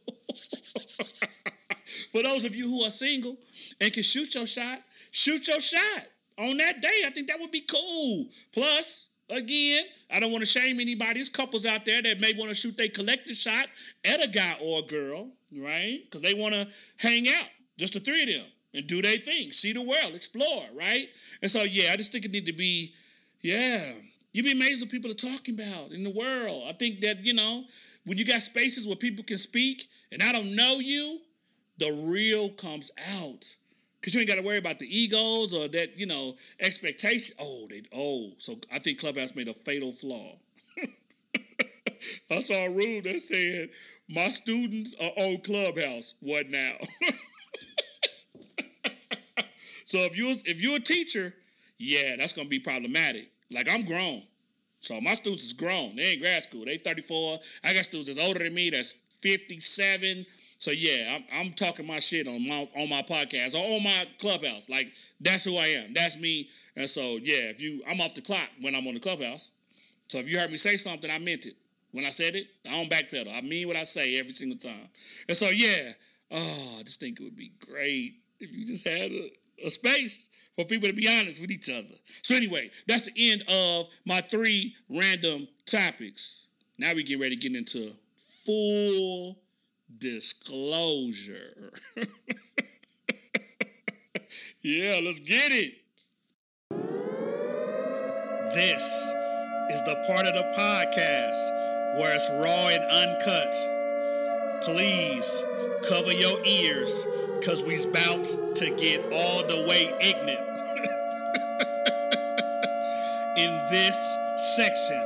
[2.12, 3.38] For those of you who are single
[3.80, 4.80] and can shoot your shot,
[5.12, 6.04] shoot your shot
[6.38, 7.04] on that day.
[7.06, 8.26] I think that would be cool.
[8.52, 11.16] Plus, again, I don't want to shame anybody.
[11.16, 13.68] There's couples out there that may want to shoot their collective shot
[14.06, 16.00] at a guy or a girl, right?
[16.04, 19.52] Because they want to hang out, just the three of them and do their thing,
[19.52, 21.08] see the world, explore, right?
[21.42, 22.94] And so, yeah, I just think it need to be,
[23.42, 23.94] yeah,
[24.34, 26.64] you'd be amazed what people are talking about in the world.
[26.68, 27.64] I think that, you know,
[28.06, 31.20] when you got spaces where people can speak and I don't know you,
[31.78, 33.56] the real comes out.
[34.02, 37.36] Cause you ain't got to worry about the egos or that, you know, expectation.
[37.40, 40.38] Oh, they oh, so I think Clubhouse made a fatal flaw.
[42.32, 43.70] I saw a rule that said
[44.08, 46.14] my students are on Clubhouse.
[46.22, 46.76] What now?
[49.88, 51.34] So if you if you're a teacher,
[51.78, 53.32] yeah, that's gonna be problematic.
[53.50, 54.22] Like I'm grown.
[54.82, 55.96] So my students is grown.
[55.96, 56.66] They ain't grad school.
[56.66, 57.40] They 34.
[57.64, 60.26] I got students that's older than me, that's 57.
[60.58, 64.06] So yeah, I'm, I'm talking my shit on my on my podcast or on my
[64.20, 64.68] clubhouse.
[64.70, 65.94] Like that's who I am.
[65.94, 66.50] That's me.
[66.76, 69.52] And so yeah, if you I'm off the clock when I'm on the clubhouse.
[70.10, 71.56] So if you heard me say something, I meant it.
[71.94, 73.34] When I said it, I don't backpedal.
[73.34, 74.90] I mean what I say every single time.
[75.30, 75.94] And so yeah,
[76.30, 79.32] oh, I just think it would be great if you just had a
[79.66, 81.96] a space for people to be honest with each other.
[82.24, 86.48] So anyway, that's the end of my three random topics.
[86.78, 87.92] Now we get ready to get into
[88.46, 89.38] full
[89.98, 91.74] disclosure.
[94.62, 95.74] yeah, let's get it.
[98.54, 98.84] This
[99.72, 103.54] is the part of the podcast where it's raw and uncut.
[104.64, 105.44] Please
[105.88, 107.06] cover your ears
[107.40, 110.40] because we's about to get all the way ignorant.
[113.38, 113.98] In this
[114.56, 115.04] section,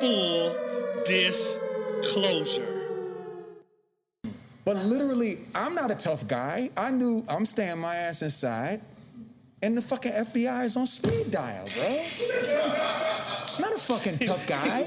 [0.00, 0.56] full
[1.04, 2.74] disclosure.
[4.64, 6.70] But literally, I'm not a tough guy.
[6.76, 8.80] I knew I'm staying my ass inside,
[9.62, 11.88] and the fucking FBI is on speed dial, bro.
[13.60, 14.84] not a fucking tough guy.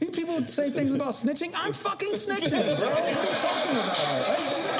[0.00, 1.52] you people say things about snitching.
[1.56, 2.88] I'm fucking snitching, bro.
[2.88, 4.73] What are you talking about?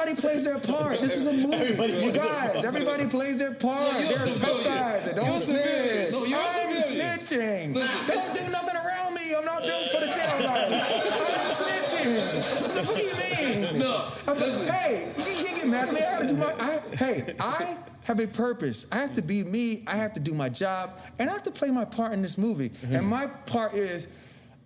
[0.00, 1.00] Everybody plays their part.
[1.00, 1.56] This is a movie.
[1.56, 3.92] Everybody you guys, everybody plays their part.
[3.92, 6.12] No, there are tough guys that don't snitch.
[6.12, 7.74] No, you're I'm snitching.
[7.74, 9.34] Listen, don't do nothing around me.
[9.36, 10.72] I'm not built for the jail life.
[10.72, 12.88] I'm snitching.
[12.88, 13.78] What do you mean?
[13.78, 14.08] No.
[14.26, 14.72] listen.
[14.72, 16.00] Hey, you can't get mad at me.
[16.00, 16.54] I gotta do my.
[16.58, 18.86] I, hey, I have a purpose.
[18.90, 19.84] I have to be me.
[19.86, 22.38] I have to do my job, and I have to play my part in this
[22.38, 22.70] movie.
[22.70, 22.94] Mm-hmm.
[22.94, 24.08] And my part is,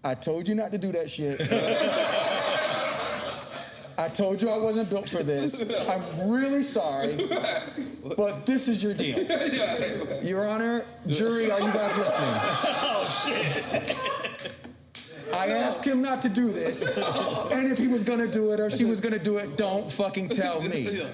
[0.05, 1.41] I told you not to do that shit.
[3.97, 5.63] I told you I wasn't built for this.
[5.89, 7.29] I'm really sorry,
[8.17, 9.19] but this is your deal.
[10.23, 12.41] Your Honor, jury, are you guys listening?
[12.83, 13.97] Oh, shit.
[15.33, 16.87] I asked him not to do this.
[17.53, 20.29] and if he was gonna do it or she was gonna do it, don't fucking
[20.29, 20.89] tell me.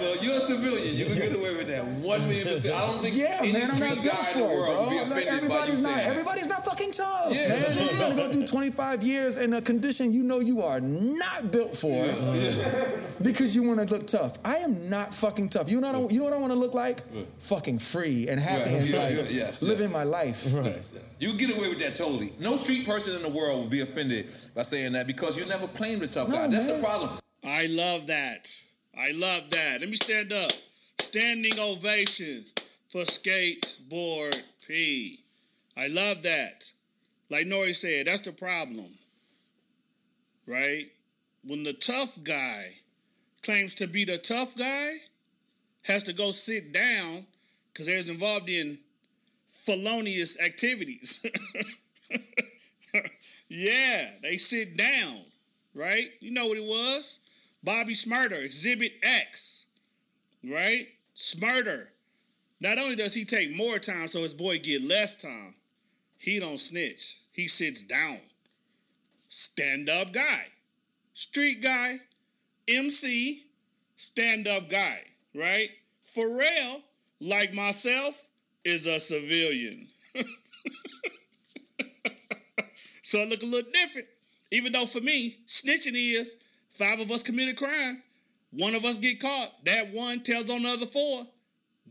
[0.00, 0.96] Well, you're a civilian.
[0.96, 1.84] You can get away with that.
[1.84, 2.74] One million percent.
[2.74, 4.96] I don't think yeah, any man, street I'm not guy in the world would be
[4.96, 7.48] offended like, everybody's by not, you Everybody's not fucking tough, yeah.
[7.48, 7.76] man.
[7.76, 11.76] You're gonna go do 25 years in a condition you know you are not built
[11.76, 12.86] for yeah.
[13.20, 14.38] because you want to look tough.
[14.42, 15.68] I am not fucking tough.
[15.68, 17.00] You know what I, you know what I want to look like?
[17.40, 18.80] Fucking free and happy right.
[18.80, 19.92] and yeah, like yes, living yes.
[19.92, 20.46] my life.
[20.54, 20.64] Right.
[20.66, 21.16] Yes, yes.
[21.18, 22.32] You get away with that totally.
[22.38, 25.68] No street person in the world will be offended by saying that because you never
[25.68, 26.48] claimed a tough no, guy.
[26.48, 26.76] That's man.
[26.76, 27.10] the problem.
[27.44, 28.48] I love that.
[28.98, 29.80] I love that.
[29.80, 30.52] Let me stand up.
[31.00, 32.44] Standing ovation
[32.88, 35.20] for Skateboard P.
[35.76, 36.70] I love that.
[37.30, 38.98] Like Nore said, that's the problem.
[40.46, 40.90] Right?
[41.44, 42.76] When the tough guy
[43.42, 44.92] claims to be the tough guy
[45.84, 47.26] has to go sit down
[47.72, 48.78] because they're involved in
[49.48, 51.24] felonious activities.
[53.50, 55.22] yeah, they sit down,
[55.74, 56.08] right?
[56.20, 57.18] You know what it was?
[57.64, 59.66] Bobby Shmurda, Exhibit X,
[60.44, 60.86] right?
[61.16, 61.86] Shmurda.
[62.60, 65.54] Not only does he take more time so his boy get less time,
[66.16, 67.18] he don't snitch.
[67.32, 68.20] He sits down.
[69.28, 70.46] Stand up guy.
[71.14, 71.96] Street guy.
[72.68, 73.46] MC.
[73.96, 75.00] Stand up guy,
[75.34, 75.70] right?
[76.16, 76.82] Pharrell,
[77.20, 78.28] like myself,
[78.64, 79.88] is a civilian.
[83.10, 84.06] so it look a little different.
[84.52, 86.36] Even though for me, snitching is
[86.70, 88.04] five of us commit a crime,
[88.52, 91.26] one of us get caught, that one tells on the other four.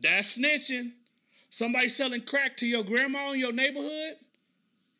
[0.01, 0.93] That's snitching.
[1.49, 4.15] Somebody selling crack to your grandma in your neighborhood,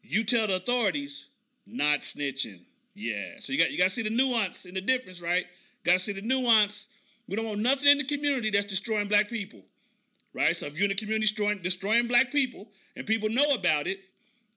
[0.04, 1.28] you tell the authorities,
[1.66, 2.64] not snitching.
[2.96, 3.36] Yeah.
[3.38, 5.46] So you got you got to see the nuance and the difference, right?
[5.86, 6.90] Got to see the nuance.
[7.30, 9.62] We don't want nothing in the community that's destroying black people,
[10.34, 10.54] right?
[10.54, 14.02] So if you're in the community destroying destroying black people and people know about it,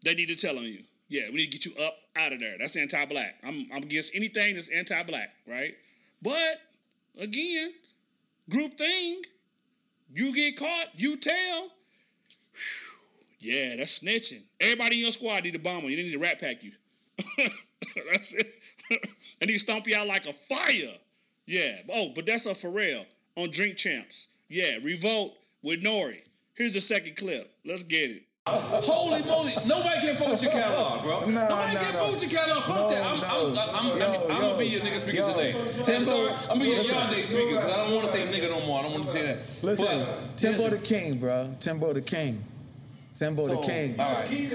[0.05, 0.83] they need to tell on you.
[1.13, 2.57] Yeah, we need to get you up out of there.
[2.59, 3.35] That's anti-black.
[3.45, 5.75] I'm I'm against anything that's anti-black, right?
[6.23, 6.63] But
[7.21, 7.71] again,
[8.49, 9.21] group thing.
[10.15, 11.69] You get caught, you tell.
[13.41, 14.45] Yeah, that's snitching.
[14.59, 15.89] Everybody in your squad need a bomber.
[15.89, 16.73] You They need to rat pack you.
[18.11, 18.47] that's it.
[19.43, 20.97] and he stomp you out like a fire.
[21.45, 21.77] Yeah.
[21.93, 23.05] Oh, but that's a Pharrell
[23.37, 24.29] on Drink Champs.
[24.49, 26.15] Yeah, Revolt with Nore.
[26.55, 27.53] Here's the second clip.
[27.67, 28.23] Let's get it.
[28.47, 29.55] Holy moly!
[29.67, 31.21] Nobody can fuck with your catalog, bro.
[31.21, 31.99] No, Nobody no, can no.
[32.01, 32.65] fuck with your catalog.
[32.65, 33.07] Fuck No, that.
[33.07, 33.63] I'm, no.
[33.63, 35.33] I'm, I'm, I'm, Yo, I'm, yo, gonna be your nigga speaker yo.
[35.33, 35.55] today.
[35.57, 36.29] I'm Timbo.
[36.29, 38.81] I'm gonna be your day speaker because I don't want to say nigga no more.
[38.81, 39.37] I don't want to say that.
[39.63, 41.55] Listen, But, Timbo the King, bro.
[41.61, 42.43] Timbo the King.
[43.15, 44.01] Timbo the King.
[44.01, 44.53] All right.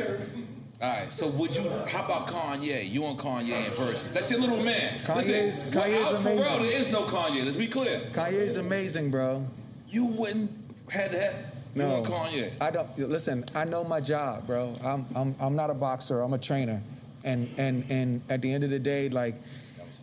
[0.82, 1.14] All right.
[1.14, 1.70] So would you?
[1.88, 2.90] How about Kanye?
[2.92, 4.12] You and Kanye in Verzuz?
[4.12, 4.96] That's your little man.
[5.06, 6.62] Kanye's- Listen, Kanye's Pharrell, amazing.
[6.64, 7.46] there is no Kanye.
[7.46, 8.02] Let's be clear.
[8.12, 9.48] Kanye's amazing, bro.
[9.88, 10.52] You wouldn't
[10.92, 11.34] had that.
[11.78, 12.52] You No, and Kanye.
[12.62, 12.98] I don't.
[12.98, 14.74] Listen, I know my job, bro.
[14.84, 16.22] I'm, I'm, I'm not a boxer.
[16.22, 16.82] I'm a trainer,
[17.24, 19.36] and, and, and at the end of the day, like,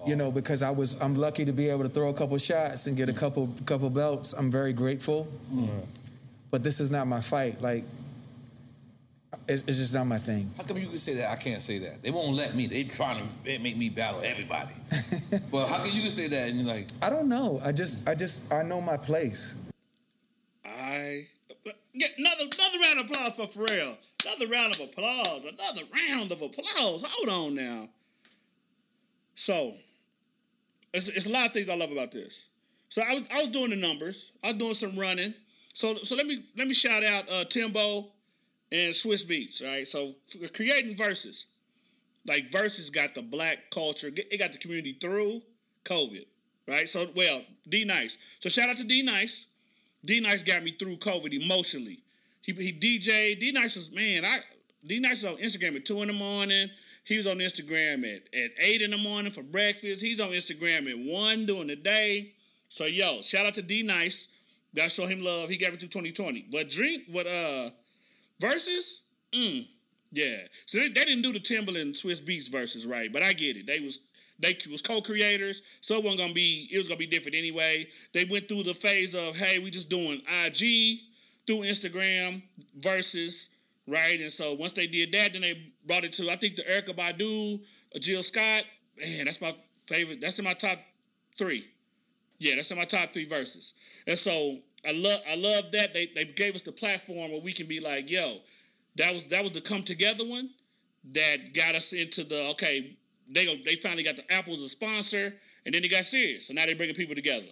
[0.07, 2.87] you know, because I was, I'm lucky to be able to throw a couple shots
[2.87, 4.33] and get a couple, couple belts.
[4.33, 5.29] I'm very grateful.
[6.51, 7.61] But this is not my fight.
[7.61, 7.85] Like,
[9.49, 10.51] it's, it's just not my thing.
[10.57, 11.31] How come you can say that?
[11.31, 12.03] I can't say that.
[12.03, 12.67] They won't let me.
[12.67, 14.75] They trying to make me battle everybody.
[15.51, 17.61] but how can you say that and you're like, I don't know.
[17.65, 19.57] I just, I just, I know my place.
[20.65, 21.27] I
[21.97, 23.97] get another another round of applause for Pharrell.
[24.25, 25.45] Another round of applause.
[25.45, 27.05] Another round of applause.
[27.07, 27.89] Hold on now.
[29.35, 29.75] So,
[30.95, 32.49] it's, it's a lot of things I love about this.
[32.95, 34.31] So I was I was doing the numbers.
[34.45, 35.35] I was doing some running.
[35.73, 38.13] So so let me let me shout out uh, Timbo
[38.71, 39.65] and Swizz Beatz.
[39.65, 39.85] Right.
[39.85, 40.15] So
[40.53, 41.47] creating Verzuz,
[42.29, 44.13] like Verzuz got the black culture.
[44.15, 45.43] It got the community through
[45.85, 46.27] COVID.
[46.69, 46.89] Right.
[46.89, 48.17] So well, D Nice.
[48.39, 49.47] So shout out to D Nice.
[50.05, 52.03] D Nice got me through COVID emotionally.
[52.43, 53.39] He he DJ.
[53.39, 54.25] D Nice was man.
[54.25, 54.39] I
[54.87, 56.69] D Nice was on Instagram at two in the morning.
[57.05, 60.01] He was on Instagram at, at eight in the morning for breakfast.
[60.01, 62.33] He's on Instagram at one during the day.
[62.69, 64.29] So yo, shout out to D Nice.
[64.75, 65.49] Gotta show him love.
[65.49, 66.47] He got me through 2020.
[66.51, 67.71] But drink what uh
[68.41, 69.01] Verzuz?
[69.33, 69.67] Mm,
[70.13, 70.39] yeah.
[70.67, 73.67] So they, they didn't do the Timbaland Swizz Beatz Verzuz right, but I get it.
[73.67, 74.01] They was
[74.39, 77.87] they was co-creators, so it wasn't gonna be it was gonna be different anyway.
[78.13, 81.01] They went through the phase of hey, we just doing IG
[81.47, 82.43] through Instagram
[82.81, 83.49] Verzuz
[83.87, 86.63] right, and so once they did that, then they brought it to I think the
[86.63, 87.61] Erykah Badu,
[88.01, 88.65] Jill Scott.
[88.99, 89.55] Man, that's my
[89.87, 90.21] favorite.
[90.21, 90.79] That's in my top
[91.37, 91.69] three.
[92.39, 93.73] Yeah, that's in my top three Verzuz.
[94.07, 97.53] And so I love I love that they they gave us the platform where we
[97.53, 98.39] can be like, yo,
[98.97, 100.51] that was that was the come together one
[101.13, 102.97] that got us into the okay.
[103.29, 105.35] They go, they finally got the Apple as a sponsor,
[105.65, 106.47] and then they got serious.
[106.47, 107.47] So now they're bringing people together,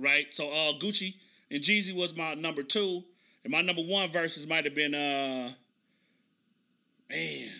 [0.00, 0.32] right?
[0.32, 1.14] So uh, Gucci
[1.50, 3.02] and Jeezy was my number two,
[3.44, 5.50] and my number one Verzuz might have been uh,
[7.10, 7.50] man,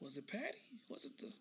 [0.00, 0.58] was it Patti?
[0.88, 1.32] Was it the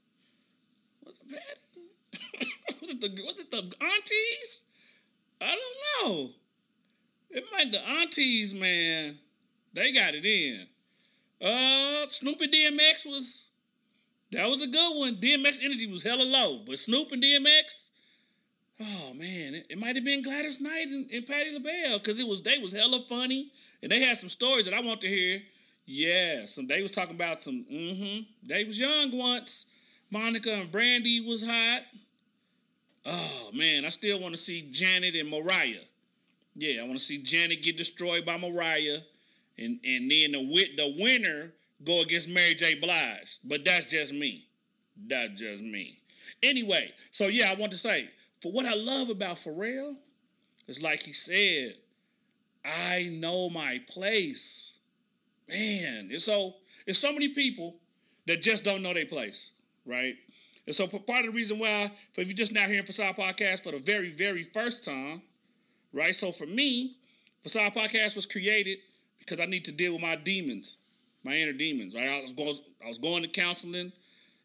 [1.04, 2.52] was it Patti?
[2.82, 4.64] was it the was it the aunties?
[5.42, 6.30] I don't know.
[7.30, 9.18] It might the aunties, man.
[9.74, 10.68] They got it in.
[11.42, 13.46] Uh, Snoop and DMX was
[14.32, 15.16] that was a good one.
[15.16, 17.90] DMX energy was hella low, but Snoop and DMX,
[18.82, 22.28] oh man, it, it might have been Gladys Knight and, and Patti LaBelle because it
[22.28, 25.42] was they was hella funny and they had some stories that I want to hear.
[25.86, 27.66] Yeah, some they was talking about some.
[27.72, 28.24] Mm-hmm.
[28.44, 29.66] They was young once.
[30.10, 31.84] Monica and Brandy was hot.
[33.06, 35.86] Oh man, I still want to see Janet and Mariah.
[36.56, 38.98] Yeah, I want to see Janet get destroyed by Mariah,
[39.58, 42.76] and and then the the winner go against Mary J.
[42.76, 43.40] Blige.
[43.44, 44.48] But that's just me.
[45.08, 45.98] That's just me.
[46.44, 48.10] Anyway, so yeah, I want to say
[48.42, 49.96] for what I love about Pharrell
[50.68, 51.76] is like he said,
[52.66, 54.74] I know my place.
[55.50, 57.78] Man, and so it's so many people
[58.26, 59.52] that just don't know their place,
[59.86, 60.16] right?
[60.66, 63.72] And so part of the reason why, if you're just now hearing Facade Podcast for
[63.72, 65.22] the very, very first time,
[65.94, 66.14] right?
[66.14, 66.98] So for me,
[67.42, 68.80] Facade Podcast was created
[69.28, 70.78] because I need to deal with my demons,
[71.24, 72.08] my inner demons, right?
[72.08, 73.92] I was going, I was going to counseling,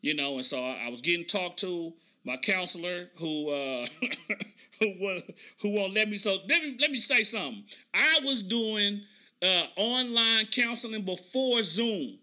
[0.00, 1.92] you know, and so I, I was getting talked to.
[2.24, 3.86] My counselor, who uh,
[4.80, 5.24] who won't,
[5.60, 6.18] who won't let me.
[6.18, 7.64] So let me let me say something.
[7.92, 9.00] I was doing
[9.42, 12.18] uh, online counseling before Zoom,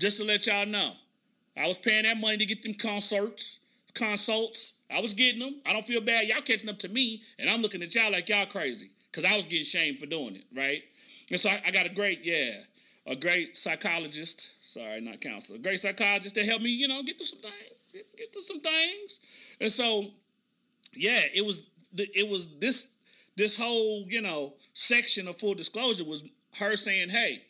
[0.00, 0.90] just to let y'all know.
[1.56, 3.60] I was paying that money to get them concerts,
[3.94, 4.74] consults.
[4.90, 5.60] I was getting them.
[5.66, 6.26] I don't feel bad.
[6.26, 9.36] Y'all catching up to me, and I'm looking at y'all like y'all crazy because I
[9.36, 10.82] was getting shamed for doing it, right?
[11.30, 12.52] And so I, I got a great, yeah,
[13.06, 14.50] a great psychologist.
[14.62, 15.58] Sorry, not counselor.
[15.58, 17.54] A great psychologist to help me, you know, get to some things,
[17.92, 19.20] get, get to some things.
[19.60, 20.06] And so,
[20.94, 21.60] yeah, it was
[21.96, 22.86] it was this
[23.36, 26.24] this whole you know section of full disclosure was
[26.56, 27.42] her saying, "Hey,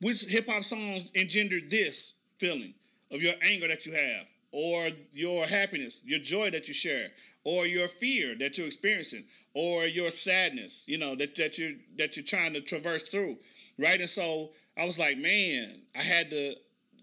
[0.00, 2.74] which hip hop songs engendered this feeling
[3.10, 7.08] of your anger that you have, or your happiness, your joy that you share,
[7.44, 12.16] or your fear that you're experiencing, or your sadness, you know that that you're that
[12.16, 13.38] you're trying to traverse through,
[13.78, 16.54] right?" And so I was like, "Man, I had to."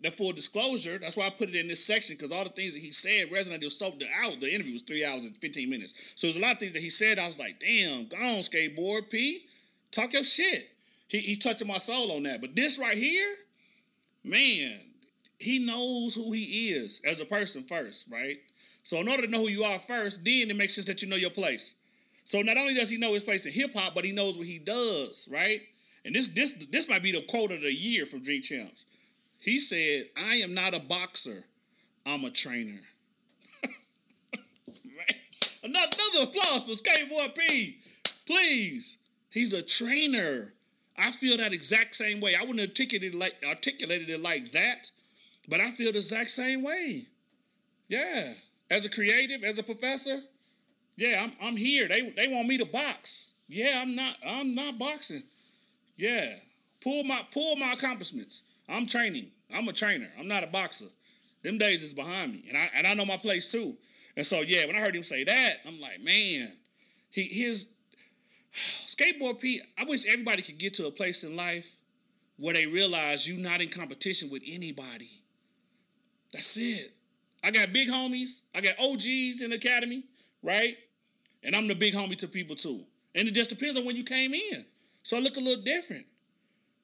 [0.02, 2.74] the full disclosure, that's why I put it in this section because all the things
[2.74, 3.72] that he said resonated.
[3.72, 6.54] So the out the interview was three hours and fifteen minutes, so there's a lot
[6.54, 7.18] of things that he said.
[7.18, 9.48] I was like, "Damn, go on, skateboard P,
[9.92, 10.70] talk your shit."
[11.08, 13.36] He he touching my soul on that, but this right here,
[14.24, 14.80] man,
[15.40, 18.38] he knows who he is as a person first, right?
[18.84, 21.08] So in order to know who you are first, then it makes sense that you
[21.08, 21.74] know your place.
[22.24, 24.48] So not only does he know his place in hip hop, but he knows what
[24.48, 25.62] he does, right?
[26.06, 28.86] And this this this might be the quote of the year from Drink Champs.
[29.40, 31.46] He said, "I am not a boxer,
[32.06, 32.82] I'm a trainer."
[35.64, 37.80] another, another applause for Skateboard P,
[38.26, 38.98] please.
[39.30, 40.54] He's a trainer.
[40.98, 42.36] I feel that exact same way.
[42.36, 44.92] I wouldn't articulate it like articulated it like that,
[45.48, 47.08] but I feel the exact same way.
[47.88, 48.34] Yeah,
[48.72, 50.20] as a creative, as a professor,
[50.98, 51.88] yeah, I'm I'm here.
[51.88, 53.34] They they want me to box.
[53.48, 55.24] Yeah, I'm not I'm not boxing.
[55.98, 56.36] Yeah,
[56.82, 58.42] pull my pull my accomplishments.
[58.68, 59.32] I'm training.
[59.54, 60.10] I'm a trainer.
[60.20, 60.86] I'm not a boxer.
[61.44, 63.76] Them days is behind me, and I and I know my place too.
[64.18, 66.54] And so yeah, when I heard him say that, I'm like, man,
[67.12, 67.68] he his
[68.88, 69.62] skateboard P.
[69.78, 71.76] I wish everybody could get to a place in life
[72.38, 75.22] where they realize you're not in competition with anybody.
[76.36, 76.94] That's it.
[77.44, 78.42] I got big homies.
[78.54, 80.04] I got OGs in the academy,
[80.44, 80.76] right?
[81.44, 82.84] And I'm the big homie to people too.
[83.16, 84.66] And it just depends on when you came in.
[85.04, 86.06] So I look a little different.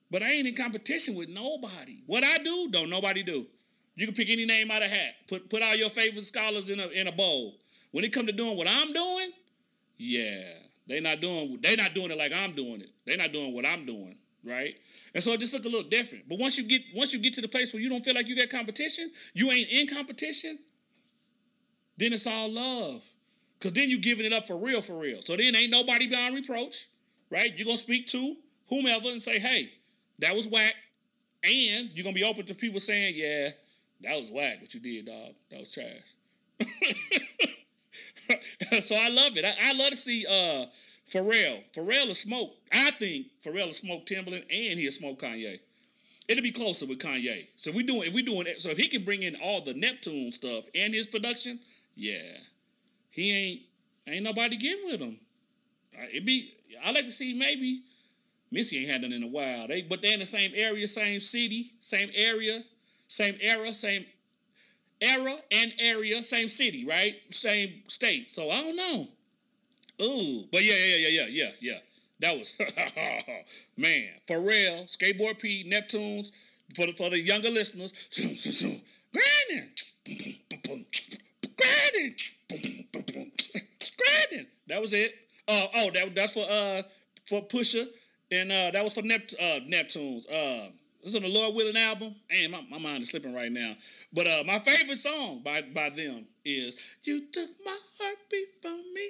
[0.09, 2.03] But I ain't in competition with nobody.
[2.05, 3.47] What I do, don't nobody do.
[3.95, 5.15] You can pick any name out of hat.
[5.27, 7.57] Put put all your favorite scholars in a in a bowl.
[7.91, 9.31] When it come to doing what I'm doing,
[9.97, 10.43] yeah,
[10.87, 12.89] they not doing they not doing it like I'm doing it.
[13.05, 14.75] They not doing what I'm doing, right?
[15.13, 16.27] And so it just look a little different.
[16.27, 18.27] But once you get once you get to the place where you don't feel like
[18.27, 20.59] you got competition, you ain't in competition,
[21.97, 23.07] then it's all love.
[23.59, 25.21] Cause then you giving it up for real, for real.
[25.21, 26.87] So then ain't nobody beyond reproach,
[27.29, 27.55] right?
[27.55, 28.35] You're gonna speak to
[28.69, 29.71] whomever and say, hey,
[30.17, 30.73] that was whack.
[31.43, 33.49] And you're gonna be open to people saying, yeah,
[34.01, 35.35] that was whack what you did, dog.
[35.51, 36.15] That was trash.
[38.81, 39.45] so I love it.
[39.45, 40.65] I, I, love to see uh
[41.11, 41.63] Pharrell.
[41.73, 42.55] Pharrell will smoke.
[42.71, 45.59] I think Pharrell will smoke Timbaland and he'll smoke Kanye.
[46.27, 47.47] It'll be closer with Kanye.
[47.57, 49.73] So if we doing if we doing so if he can bring in all the
[49.73, 51.59] Neptune stuff and his production,
[51.95, 52.37] yeah,
[53.09, 53.61] he ain't
[54.07, 55.19] ain't nobody getting with him.
[55.93, 56.53] Uh, it be
[56.85, 57.81] I like to see maybe
[58.49, 59.67] Missy ain't had none in a while.
[59.67, 62.63] They but they in the same area, same city, same area,
[63.09, 64.05] same era, same
[65.01, 67.15] era and area, same city, right?
[67.29, 68.29] Same state.
[68.29, 69.07] So I don't know.
[70.01, 71.77] Ooh, but yeah, yeah, yeah, yeah, yeah, yeah.
[72.19, 72.53] That was
[73.77, 74.09] man.
[74.29, 76.31] Pharrell, Skateboard P, Neptunes.
[76.75, 77.91] For the for the younger listeners,
[79.11, 79.69] grinding,
[81.57, 82.15] grinding,
[83.97, 84.47] Grandin.
[84.67, 85.13] That was it.
[85.47, 86.83] Uh, oh, that that's for uh
[87.27, 87.87] for Pusha,
[88.31, 90.25] and uh, that was for Nept- uh, Neptunes.
[90.31, 90.69] Uh,
[91.03, 92.15] is on the Lord Willing album.
[92.29, 93.73] And my, my mind is slipping right now.
[94.13, 99.09] But uh, my favorite song by, by them is You Took My Heartbeat From Me.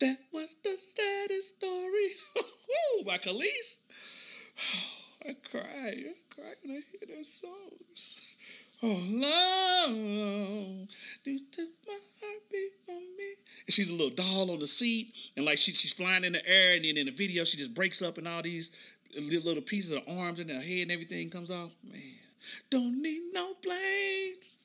[0.00, 2.08] That was the saddest story.
[3.06, 3.78] by Kelis.
[5.28, 5.62] I cry.
[5.62, 8.36] I cry when I hear that songs.
[8.82, 10.88] Oh, love,
[11.24, 13.34] you took my heartbeat from me.
[13.66, 16.48] And she's a little doll on the seat, and like she, she's flying in the
[16.48, 18.70] air, and then in the video, she just breaks up, and all these
[19.18, 21.74] little pieces of arms and her head and everything comes off.
[21.84, 22.00] Man,
[22.70, 24.56] don't need no planes.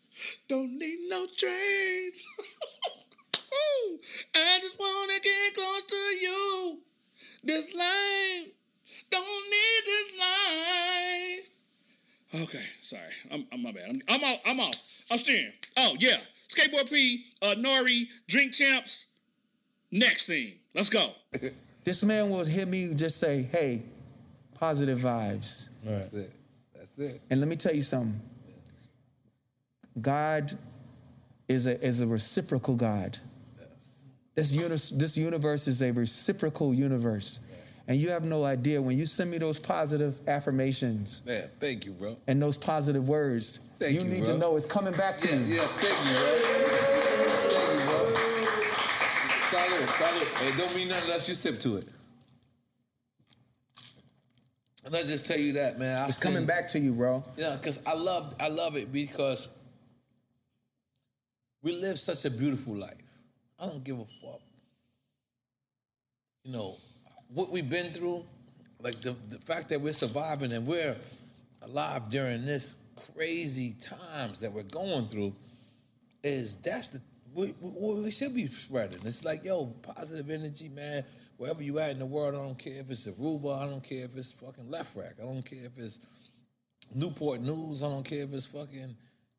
[0.48, 2.26] Don't need no trains.
[3.38, 4.00] Ooh,
[4.36, 6.80] I just wanna get close to you.
[7.44, 8.48] This life,
[9.10, 11.50] don't need this life.
[12.44, 13.02] Okay, sorry.
[13.32, 13.90] I'm, I'm my bad.
[13.90, 14.40] I'm, I'm off.
[14.46, 14.94] I'm off.
[15.12, 15.54] I'm steering.
[15.78, 16.18] Oh yeah,
[16.50, 17.88] skateboard P, uh, Nore,
[18.28, 19.06] drink champs.
[19.92, 21.12] Next thing, let's go.
[21.86, 23.84] This man will hit me just say, hey,
[24.56, 25.70] positive vibes.
[25.84, 26.32] That's it.
[26.74, 27.22] That's it.
[27.30, 28.20] And let me tell you something.
[30.00, 30.58] God
[31.48, 33.18] is a is a reciprocal God.
[34.36, 37.40] This universe, this universe is a reciprocal universe.
[37.88, 41.92] And you have no idea when you send me those positive affirmations Man, thank you,
[41.92, 42.18] bro.
[42.28, 44.34] and those positive words, Thank you you, need bro.
[44.34, 45.56] to know it's coming back to Yeah, you.
[45.56, 46.36] yeah, thank you, bro.
[47.54, 48.06] Thank you, bro.
[49.52, 50.50] Solid, solid.
[50.50, 51.88] It don't mean nothing unless you sip to it.
[54.84, 55.98] And I just tell you that, man.
[56.02, 57.24] I It's seen- coming back to you, bro.
[57.38, 59.48] Yeah, because I love I love it because
[61.66, 63.02] we live such a beautiful life.
[63.60, 64.40] I don't give a fuck.
[66.44, 66.78] You know,
[67.34, 68.24] what we've been through,
[68.80, 70.96] like the, the fact that we're surviving and we're
[71.64, 75.36] alive during this crazy times that we're going through
[76.24, 77.02] is that's the
[77.34, 79.00] we, we, should be spreading.
[79.04, 81.04] It's like, yo, positive energy, man.
[81.36, 84.06] Wherever you at in the world, I don't care if it's Aruba, I don't care
[84.06, 86.00] if it's fucking Lefrak, I don't care if it's
[86.94, 87.84] Newport News.
[87.84, 88.96] I don't care if it's fucking,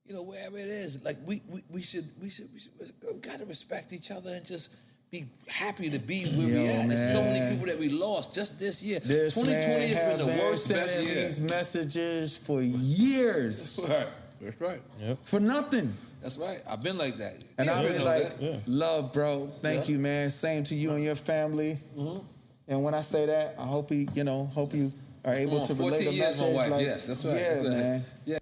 [0.07, 1.03] you know, wherever it is.
[1.05, 2.73] Like we we, we should we should we should
[3.13, 4.75] we gotta respect each other and just
[5.11, 6.89] be happy to be where we Yo, at.
[6.89, 8.99] There's so many people that we lost just this year.
[9.01, 11.15] This 2020 man has been the been worst best year.
[11.15, 14.09] these messages for years That's Right.
[14.41, 14.83] That's right.
[15.25, 15.93] for nothing.
[16.21, 16.59] That's right.
[16.69, 17.35] I've been like that.
[17.57, 18.63] And Yeah, I've been like, that.
[18.69, 19.51] love, bro.
[19.63, 19.93] Thank Yeah.
[19.95, 20.31] you, man.
[20.31, 21.79] Same to you and your family.
[21.97, 22.25] Mm-hmm.
[22.69, 24.93] And when I say that, I hope you, you know, hope you
[25.25, 26.71] are able on, to relate 14 years, my wife.
[26.73, 27.37] like, Yes, that's right.
[27.37, 27.77] Yeah, That's right.
[27.77, 28.05] man.
[28.25, 28.39] Yeah.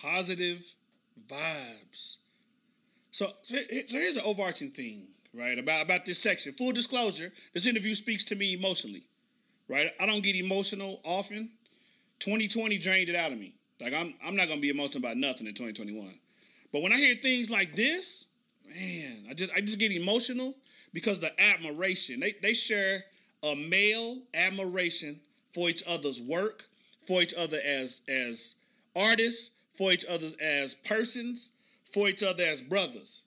[0.00, 0.73] positive
[1.28, 2.16] vibes.
[3.10, 5.58] So, so here's an overarching thing, right?
[5.58, 6.52] About about this section.
[6.52, 9.04] Full disclosure: this interview speaks to me emotionally,
[9.68, 9.86] right?
[10.00, 11.50] I don't get emotional often.
[12.20, 13.54] 2020 drained it out of me.
[13.80, 16.18] Like I'm I'm not gonna be emotional about nothing in 2021.
[16.72, 18.26] But when I hear things like this,
[18.66, 20.54] man, I just I just get emotional
[20.92, 22.20] because the admiration.
[22.20, 23.04] They they share
[23.42, 25.20] a male admiration
[25.52, 26.64] for each other's work,
[27.06, 28.54] for each other as as
[28.96, 31.50] artists, for each other as persons,
[31.84, 33.22] for each other as brothers,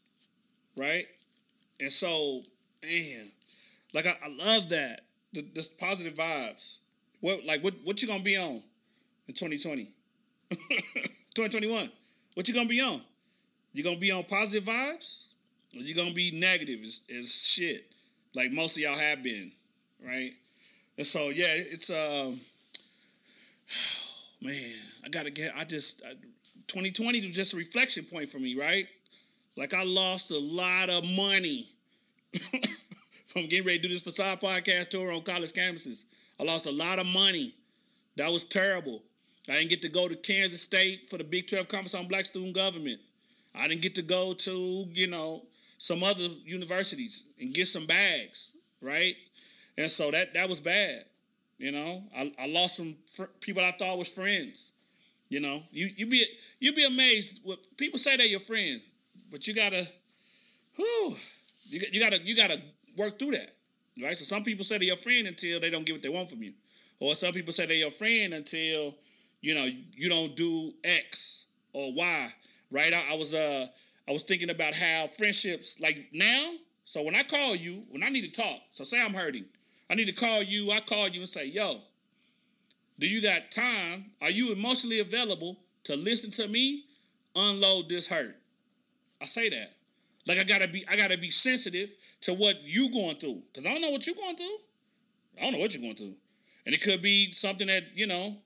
[0.75, 1.05] right?
[1.79, 2.43] And so,
[2.83, 3.31] man,
[3.93, 5.01] like I, I love that.
[5.33, 6.77] The, this positive vibes.
[7.19, 8.61] What like what what you gonna be on
[9.27, 9.91] in 2020?
[10.49, 11.91] 2021.
[12.35, 13.01] What you gonna be on?
[13.73, 15.23] You gonna be on positive vibes?
[15.75, 17.91] Or you gonna be negative as, as shit?
[18.35, 19.51] Like most of y'all have been,
[20.05, 20.29] right?
[20.99, 22.39] And so yeah, it's um
[24.41, 24.71] man,
[25.03, 25.51] I gotta get.
[25.57, 26.13] I just I,
[26.67, 28.87] 2020 was just a reflection point for me, right?
[29.55, 31.69] Like I lost a lot of money
[33.27, 36.05] from getting ready to do this facade podcast tour on college campuses.
[36.39, 37.53] I lost a lot of money.
[38.15, 39.03] That was terrible.
[39.49, 42.25] I didn't get to go to Kansas State for the Big 12 Conference on Black
[42.25, 42.99] Student Government.
[43.55, 45.43] I didn't get to go to, you know,
[45.77, 48.49] some other universities and get some bags,
[48.81, 49.15] right?
[49.77, 51.03] And so that that was bad.
[51.57, 54.73] You know, I, I lost some fr- people I thought was friends.
[55.29, 56.25] You know, you you be
[56.59, 57.41] you be amazed.
[57.43, 58.79] What people say they're your friend,
[59.29, 59.85] but you gotta,
[60.75, 61.15] whew,
[61.65, 62.61] you, you gotta you gotta
[62.95, 63.51] work through that,
[64.01, 64.15] right?
[64.17, 66.43] So some people say they're your friend until they don't get what they want from
[66.43, 66.53] you,
[66.99, 68.95] or some people say they're your friend until
[69.41, 72.33] you know you don't do X or Y,
[72.71, 72.93] right?
[72.93, 73.67] I, I was uh
[74.07, 76.53] I was thinking about how friendships like now.
[76.85, 79.45] So when I call you, when I need to talk, so say I'm hurting,
[79.91, 80.71] I need to call you.
[80.71, 81.81] I call you and say, "Yo,
[82.99, 84.11] do you got time?
[84.21, 86.85] Are you emotionally available to listen to me
[87.35, 88.35] unload this hurt?"
[89.21, 89.73] I say that.
[90.27, 91.91] Like I gotta be, I gotta be sensitive
[92.21, 94.57] to what you going through, cause I don't know what you're going through.
[95.37, 96.15] I don't know what you're going through,
[96.65, 98.37] and it could be something that you know,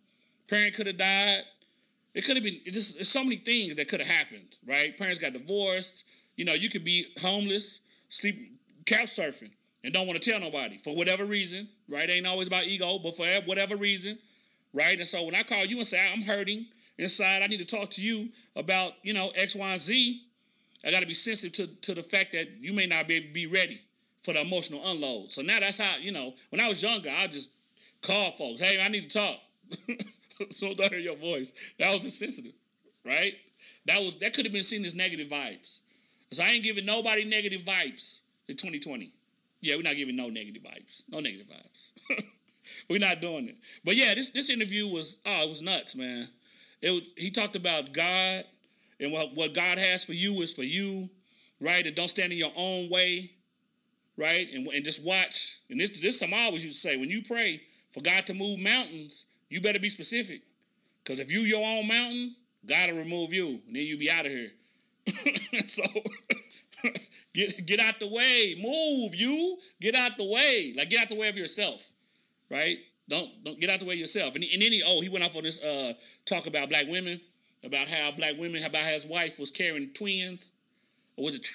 [0.48, 1.44] parent could have died.
[2.14, 2.60] It could have been.
[2.66, 4.96] It just, it's so many things that could have happened, right?
[4.98, 6.04] Parents got divorced.
[6.36, 7.80] You know, you could be homeless,
[8.10, 9.52] sleep couch surfing,
[9.84, 12.10] and don't want to tell nobody for whatever reason, right?
[12.10, 14.20] Ain't always about ego, but for whatever reason,
[14.74, 14.98] right?
[14.98, 16.66] And so when I call you and say I'm hurting
[16.98, 20.24] inside, I need to talk to you about you know X, Y, and Z.
[20.86, 23.46] I got to be sensitive to, to the fact that you may not be be
[23.46, 23.82] ready
[24.24, 25.32] for the emotional unload.
[25.32, 26.34] So now that's how you know.
[26.50, 27.50] When I was younger, I just
[28.02, 29.40] call folks, "Hey, I need to talk."
[30.50, 31.54] so I hear your voice.
[31.80, 32.54] That was insensitive,
[33.06, 33.36] right?
[33.86, 35.80] That was that could have been seen as negative vibes.
[36.32, 39.12] So I ain't giving nobody negative vibes in 2020.
[39.60, 41.04] Yeah, we're not giving no negative vibes.
[41.10, 41.92] No negative vibes.
[42.92, 43.58] we're not doing it.
[43.84, 46.28] But yeah, this this interview was oh, it was nuts, man.
[46.82, 48.44] It was, he talked about God
[49.00, 51.10] and what, what God has for you is for you,
[51.60, 51.86] right?
[51.86, 53.32] And don't stand in your own way,
[54.18, 54.48] right?
[54.54, 55.60] And, and just watch.
[55.70, 57.62] And this, this is something I always used to say when you pray
[57.92, 60.42] for God to move mountains, you better be specific.
[61.04, 62.36] Because if you your own mountain,
[62.66, 64.52] God will remove you, and then you be out of here.
[65.68, 65.84] so
[67.34, 68.56] get get out the way.
[68.60, 69.58] Move, you.
[69.82, 70.76] Get out the way.
[70.78, 71.91] Like get out the way of yourself.
[72.52, 72.80] Right?
[73.08, 74.36] Don't don't get out the way yourself.
[74.36, 75.94] And, and then he oh, he went off on this uh
[76.26, 77.20] talk about black women,
[77.64, 80.52] about how black women, about how his wife was carrying twins.
[81.18, 81.48] Or was it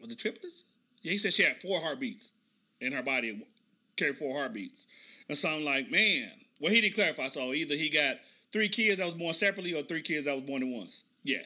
[0.00, 0.64] was it triplets?
[1.02, 2.32] Yeah, he said she had four heartbeats
[2.80, 3.44] in her body,
[3.96, 4.86] carried four heartbeats.
[5.28, 6.30] And so I'm like, man.
[6.60, 7.26] Well, he didn't clarify.
[7.26, 8.16] So either he got
[8.52, 11.04] three kids that was born separately or three kids that was born at once.
[11.22, 11.42] Yeah.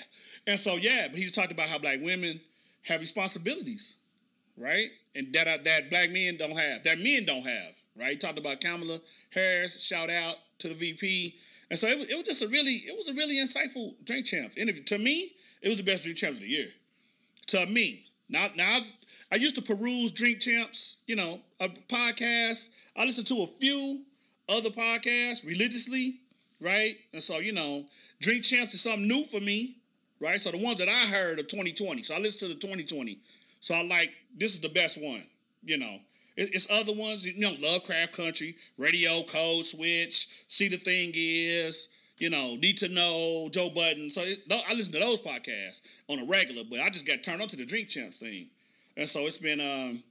[0.46, 2.40] And so yeah, but he's talked about how black women
[2.86, 3.96] have responsibilities,
[4.56, 4.90] right?
[5.14, 8.10] And that that black men don't have, that men don't have, right?
[8.10, 9.82] He talked about Kamala Harris.
[9.82, 11.36] Shout out to the VP.
[11.70, 14.26] And so it was, it was just a really, it was a really insightful Drink
[14.26, 14.82] Champs interview.
[14.84, 15.30] To me,
[15.62, 16.68] it was the best Drink Champs of the year.
[17.48, 18.92] To me, now now I've,
[19.32, 22.68] I used to peruse Drink Champs, you know, a podcast.
[22.96, 24.02] I listened to a few
[24.48, 26.20] other podcasts religiously,
[26.60, 26.96] right?
[27.12, 27.86] And so you know,
[28.20, 29.76] Drink Champs is something new for me,
[30.20, 30.40] right?
[30.40, 33.18] So the ones that I heard of 2020, so I listened to the 2020.
[33.60, 35.24] So I like this is the best one,
[35.64, 35.98] you know.
[36.36, 41.88] It- It's other ones, you know, Lovecraft Country, Radio Code Switch, See the Thing Is,
[42.18, 44.10] you know, Need to Know, Joe Budden.
[44.10, 47.42] So it, I listen to those podcasts on a regular, but I just got turned
[47.42, 48.48] on to the Drink Champs thing.
[48.96, 50.02] And so it's been, um,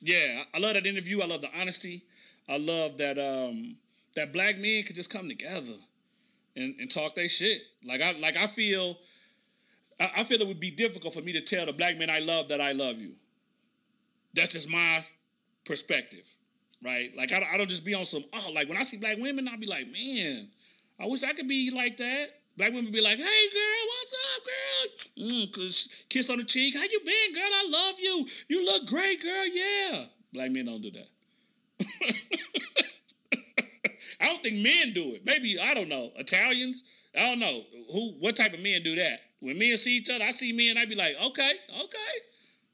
[0.00, 1.20] yeah, I love that interview.
[1.20, 2.02] I love the honesty.
[2.48, 3.76] I love that um,
[4.16, 5.74] that black men could just come together
[6.56, 7.62] and, and talk their shit.
[7.84, 8.98] Like I like I feel
[10.00, 12.18] I, I feel it would be difficult for me to tell the black men I
[12.18, 13.12] love that I love you.
[14.34, 15.04] That's just my
[15.64, 16.24] perspective,
[16.84, 17.10] right?
[17.16, 19.48] Like I, I don't just be on some oh like when I see black women,
[19.48, 20.48] I'll be like, man,
[20.98, 22.26] I wish I could be like that.
[22.56, 25.28] Black women be like, hey girl, what's up, girl?
[25.28, 26.74] Mm, cause kiss on the cheek.
[26.74, 27.50] How you been, girl?
[27.52, 28.26] I love you.
[28.48, 29.46] You look great, girl.
[29.46, 30.04] Yeah.
[30.32, 31.08] Black men don't do that.
[34.20, 35.22] I don't think men do it.
[35.24, 36.10] Maybe I don't know.
[36.16, 36.84] Italians.
[37.18, 38.12] I don't know who.
[38.20, 39.20] What type of men do that?
[39.40, 40.76] When men see each other, I see men.
[40.76, 42.12] I be like, okay, okay.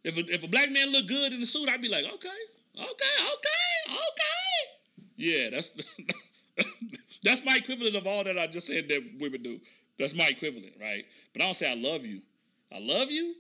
[0.05, 2.29] If a, if a black man look good in the suit, I'd be like, okay,
[2.79, 4.57] okay, okay, okay.
[5.17, 5.71] Yeah, that's
[7.25, 9.61] that's my equivalent of all that I just said that women do.
[9.99, 11.05] That's my equivalent, right?
[11.33, 12.21] But I don't say I love you.
[12.75, 13.35] I love you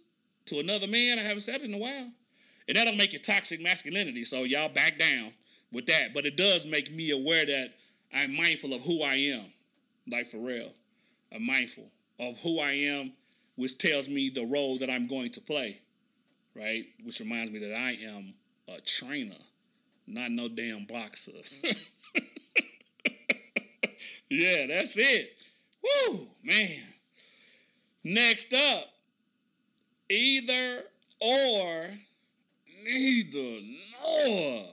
[0.46, 2.10] to another man I haven't said it in a while.
[2.68, 4.24] And that don't make it toxic masculinity.
[4.24, 5.32] So y'all back down
[5.72, 6.14] with that.
[6.14, 7.74] But it does make me aware that
[8.14, 9.44] I'm mindful of who I am.
[10.10, 10.72] Like for real.
[11.32, 13.12] I'm mindful of who I am,
[13.56, 15.80] which tells me the role that I'm going to play.
[16.54, 16.86] Right?
[17.04, 18.34] Which reminds me that I am
[18.68, 19.36] a trainer,
[20.06, 21.32] not no damn boxer.
[24.30, 25.38] yeah, that's it.
[25.82, 26.82] Woo, man.
[28.04, 28.86] Next up,
[30.08, 30.84] either
[31.20, 31.90] or,
[32.84, 33.60] neither
[34.04, 34.64] nor.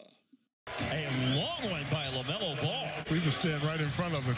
[0.92, 2.88] A long one by LaMelo Ball.
[3.12, 4.36] We just stand right in front of him.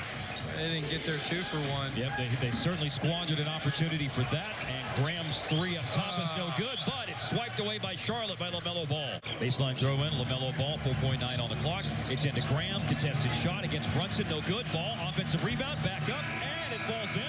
[0.57, 1.91] They didn't get their two for one.
[1.97, 4.53] Yep, they, they certainly squandered an opportunity for that.
[4.67, 6.55] And Graham's three up top is no ah.
[6.57, 9.19] good, but it's swiped away by Charlotte by LaMelo Ball.
[9.39, 11.85] Baseline throw in, LaMelo Ball, 4.9 on the clock.
[12.09, 14.65] It's into Graham, contested shot against Brunson, no good.
[14.73, 17.21] Ball, offensive rebound, back up, and it falls in.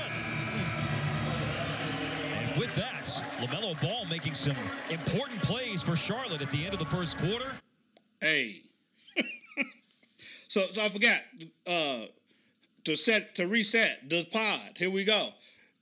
[2.48, 3.04] And with that,
[3.38, 4.56] LaMelo Ball making some
[4.90, 7.52] important plays for Charlotte at the end of the first quarter.
[8.20, 8.62] Hey.
[10.48, 11.20] so so I forgot
[11.66, 12.06] uh
[12.84, 14.76] to set to reset the pod.
[14.76, 15.28] Here we go.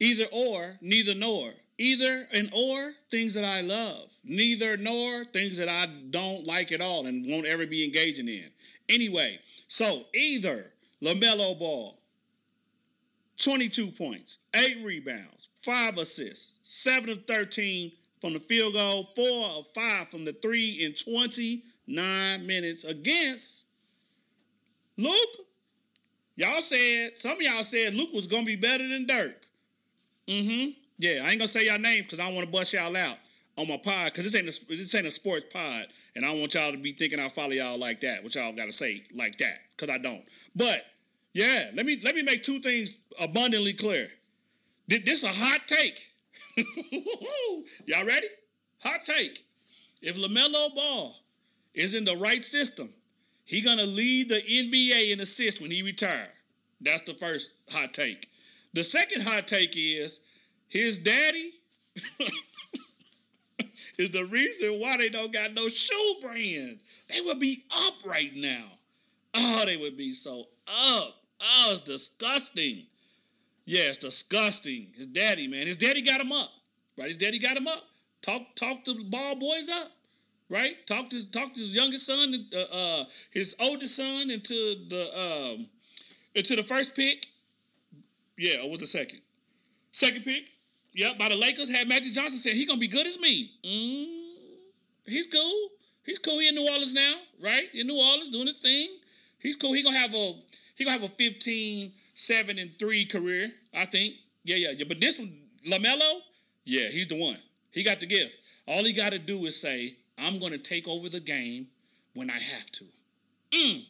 [0.00, 1.54] Either or, neither nor.
[1.78, 4.10] Either and or things that I love.
[4.24, 8.48] Neither nor things that I don't like at all and won't ever be engaging in.
[8.88, 10.72] Anyway, so either
[11.02, 11.98] LaMelo Ball,
[13.38, 19.24] 22 points, 8 rebounds, 5 assists, 7 of 13 from the field goal, 4
[19.58, 23.64] of 5 from the 3 in 29 minutes against
[24.96, 25.16] Luke.
[26.36, 29.46] Y'all said, some of y'all said Luke was gonna be better than Dirk.
[30.26, 30.70] Mm-hmm.
[30.98, 33.16] Yeah, I ain't gonna say y'all names because I want to bust y'all out
[33.56, 36.40] on my pod because this ain't a, this ain't a sports pod, and I don't
[36.40, 39.36] want y'all to be thinking I follow y'all like that, which y'all gotta say like
[39.38, 40.24] that because I don't.
[40.54, 40.84] But
[41.32, 44.08] yeah, let me let me make two things abundantly clear.
[44.88, 45.98] Th- This a hot take.
[47.86, 48.28] y'all ready?
[48.80, 49.44] Hot take.
[50.02, 51.16] If Lamelo Ball
[51.74, 52.90] is in the right system,
[53.44, 56.28] he gonna lead the NBA in assists when he retire.
[56.80, 58.28] That's the first hot take.
[58.74, 60.20] The second hot take is
[60.74, 61.52] his daddy
[63.96, 66.80] is the reason why they don't got no shoe brand.
[67.08, 68.64] They would be up right now.
[69.34, 71.14] Oh, they would be so up.
[71.40, 72.86] Oh, it's disgusting.
[73.64, 74.88] Yeah, it's disgusting.
[74.96, 75.68] His daddy, man.
[75.68, 76.50] His daddy got him up.
[76.98, 77.08] Right?
[77.08, 77.84] His daddy got him up.
[78.20, 79.92] Talk talk the ball boys up.
[80.50, 80.84] Right?
[80.88, 85.68] Talk to talk to his youngest son, uh, uh his oldest son into the um
[86.34, 87.26] into the first pick.
[88.36, 89.20] Yeah, or was the second?
[89.92, 90.48] Second pick.
[90.94, 93.50] Yep, by the Lakers had Magic Johnson said he gonna be good as me.
[93.64, 94.06] Mm,
[95.06, 95.68] he's cool.
[96.04, 96.38] He's cool.
[96.38, 97.68] He in New Orleans now, right?
[97.74, 98.88] In New Orleans doing his thing.
[99.38, 99.72] He's cool.
[99.72, 100.34] He gonna have a
[100.76, 104.14] he gonna have a 15, 7, and 3 career, I think.
[104.44, 104.84] Yeah, yeah, yeah.
[104.86, 105.32] But this one,
[105.66, 106.20] LaMelo,
[106.64, 107.38] yeah, he's the one.
[107.70, 108.38] He got the gift.
[108.66, 111.68] All he gotta do is say, I'm gonna take over the game
[112.14, 112.84] when I have to.
[113.50, 113.84] Mm.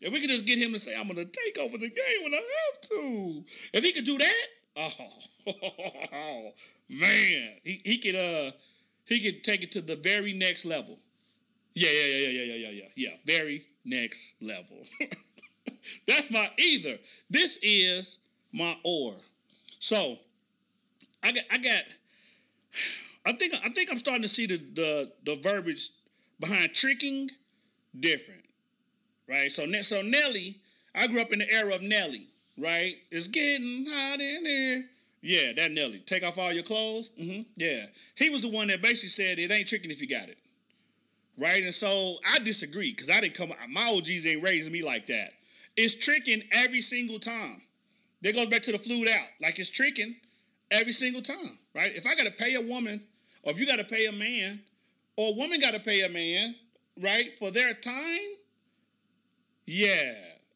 [0.00, 2.34] If we could just get him to say, I'm gonna take over the game when
[2.34, 3.44] I have to.
[3.72, 4.44] If he could do that,
[6.12, 6.50] oh,
[6.88, 7.50] man.
[7.62, 8.52] He he could uh
[9.04, 10.98] he could take it to the very next level.
[11.74, 13.16] Yeah, yeah, yeah, yeah, yeah, yeah, yeah, yeah.
[13.26, 14.84] Very next level.
[16.06, 16.98] That's my either.
[17.28, 18.18] This is
[18.52, 19.14] my or.
[19.78, 20.18] So
[21.22, 21.84] I got I got
[23.26, 25.90] I think I think I'm starting to see the the, the verbiage
[26.38, 27.30] behind tricking
[27.98, 28.44] different.
[29.28, 29.50] Right?
[29.50, 30.56] So so Nelly,
[30.94, 32.28] I grew up in the era of Nelly,
[32.60, 32.94] right?
[33.10, 34.84] It's getting hot in here.
[35.22, 35.98] Yeah, that Nelly.
[36.06, 37.10] Take off all your clothes.
[37.20, 37.42] Mm-hmm.
[37.56, 37.86] Yeah.
[38.14, 40.38] He was the one that basically said it ain't tricking if you got it
[41.40, 41.62] right?
[41.62, 43.52] And so I disagree because I didn't come.
[43.70, 45.30] My OGs ain't raising me like that.
[45.76, 47.62] It's tricking every single time.
[48.22, 49.26] That goes back to the flued out.
[49.40, 50.14] Like it's tricking
[50.70, 51.90] every single time, right?
[51.94, 53.00] If I got to pay a woman,
[53.42, 54.60] or if you got to pay a man,
[55.16, 56.54] or a woman got to pay a man,
[57.00, 58.20] right, for their time,
[59.66, 60.12] yeah.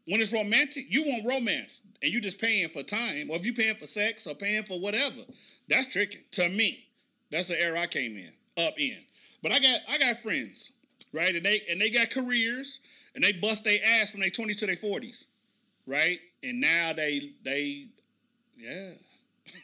[0.06, 3.54] When it's romantic, you want romance, and you just paying for time, or if you
[3.54, 5.22] paying for sex or paying for whatever,
[5.68, 6.84] that's tricking to me.
[7.30, 8.32] That's the era I came in,
[8.62, 8.98] up in.
[9.42, 10.72] But I got I got friends,
[11.12, 11.34] right?
[11.34, 12.80] And they and they got careers
[13.14, 15.26] and they bust their ass from their 20s to their 40s,
[15.86, 16.18] right?
[16.42, 17.86] And now they they
[18.56, 18.90] yeah.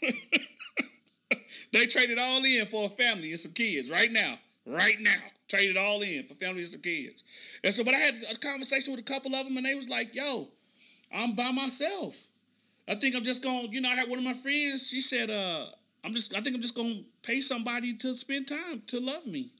[1.72, 4.38] they traded all in for a family and some kids right now.
[4.66, 5.22] Right now.
[5.50, 7.24] Traded all in for families and kids.
[7.64, 9.88] And so, but I had a conversation with a couple of them and they was
[9.88, 10.46] like, yo,
[11.12, 12.16] I'm by myself.
[12.88, 15.28] I think I'm just gonna, you know, I had one of my friends, she said,
[15.28, 15.66] uh,
[16.04, 19.50] I'm just I think I'm just gonna pay somebody to spend time to love me.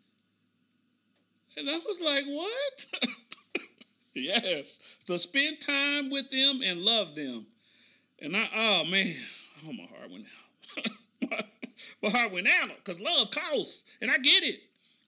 [1.57, 3.11] And I was like, what?
[4.14, 4.78] yes.
[5.05, 7.47] So spend time with them and love them.
[8.22, 9.16] And I, oh man,
[9.66, 10.26] oh, my heart went
[11.32, 11.45] out.
[12.03, 13.84] my heart went out because love costs.
[14.01, 14.61] And I get it.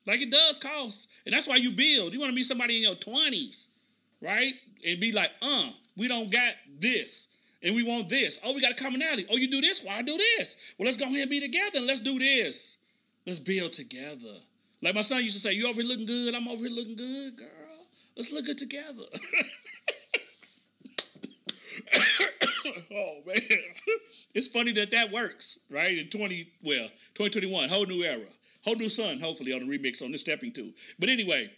[0.06, 1.08] Like it does cost.
[1.26, 2.12] And that's why you build.
[2.12, 3.68] You want to meet somebody in your 20s,
[4.20, 4.54] right?
[4.86, 7.28] And be like, uh, we don't got this.
[7.62, 8.40] And we want this.
[8.44, 9.26] Oh, we got a commonality.
[9.30, 9.82] Oh, you do this?
[9.84, 10.56] Well, I do this.
[10.78, 12.78] Well, let's go ahead and be together and let's do this.
[13.24, 14.38] Let's build together.
[14.82, 16.34] Like my son used to say, "You over here looking good?
[16.34, 17.86] I'm over here looking good, girl.
[18.16, 19.04] Let's look good together."
[22.92, 23.36] oh man,
[24.34, 25.96] it's funny that that works, right?
[25.96, 28.26] In twenty, well, twenty twenty one, whole new era,
[28.62, 29.20] whole new sun.
[29.20, 30.72] Hopefully on the remix on this stepping to.
[30.98, 31.50] But anyway,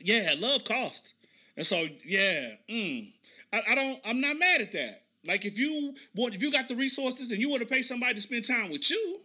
[0.00, 1.14] yeah, love cost,
[1.56, 3.08] and so yeah, mm,
[3.52, 4.00] I, I don't.
[4.04, 5.02] I'm not mad at that.
[5.26, 8.14] Like if you want, if you got the resources and you want to pay somebody
[8.14, 9.20] to spend time with you,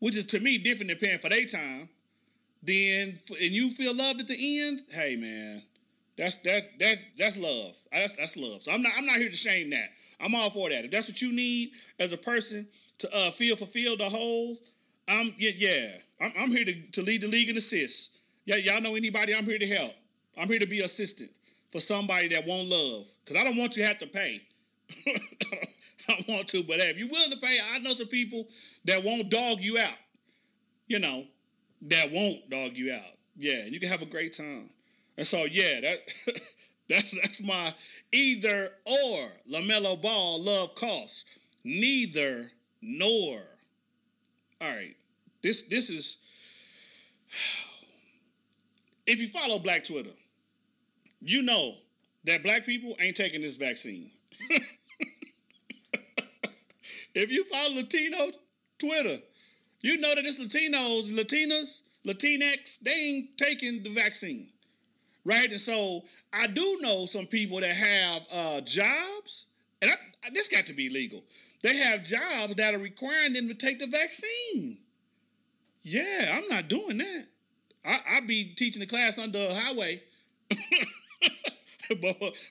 [0.00, 1.88] which is to me different than paying for their time
[2.62, 5.62] then and you feel loved at the end, hey man,
[6.16, 7.76] that's that that that's love.
[7.92, 8.62] That's that's love.
[8.62, 9.88] So I'm not I'm not here to shame that.
[10.20, 10.84] I'm all for that.
[10.84, 12.68] If that's what you need as a person
[12.98, 14.56] to uh, feel fulfilled the whole,
[15.08, 15.88] I'm yeah yeah.
[16.20, 18.10] I'm, I'm here to, to lead the league and assist.
[18.44, 19.34] Yeah, y'all know anybody?
[19.34, 19.92] I'm here to help.
[20.36, 21.30] I'm here to be assistant
[21.70, 23.06] for somebody that won't love.
[23.26, 24.40] Cause I don't want you to have to pay.
[26.08, 28.46] I want to, but hey, if you're willing to pay, I know some people
[28.84, 29.94] that won't dog you out.
[30.88, 31.24] You know,
[31.82, 33.16] that won't dog you out.
[33.36, 34.70] Yeah, and you can have a great time.
[35.16, 35.98] And so yeah, that
[36.88, 37.72] that's that's my
[38.12, 41.24] either or LaMelo Ball love costs.
[41.64, 42.50] Neither
[42.80, 43.42] nor.
[44.62, 44.94] All right.
[45.42, 46.18] This this is
[49.06, 50.12] if you follow black Twitter,
[51.20, 51.72] you know
[52.24, 54.10] that black people ain't taking this vaccine.
[57.14, 58.30] if you follow Latino
[58.78, 59.18] Twitter,
[59.80, 64.48] you know that it's Latinos, Latinas, Latinx, they ain't taking the vaccine.
[65.24, 65.50] Right?
[65.50, 66.02] And so
[66.32, 69.46] I do know some people that have uh, jobs,
[69.80, 71.24] and I, this got to be legal.
[71.62, 74.78] They have jobs that are requiring them to take the vaccine.
[75.82, 77.24] Yeah, I'm not doing that.
[77.84, 80.02] I, I'll be teaching a class under a highway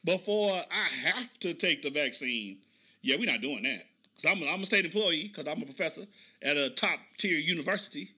[0.05, 2.59] before I have to take the vaccine.
[3.01, 3.83] Yeah, we're not doing that.
[4.15, 6.03] Because I'm, I'm a state employee, because I'm a professor
[6.41, 8.11] at a top tier university.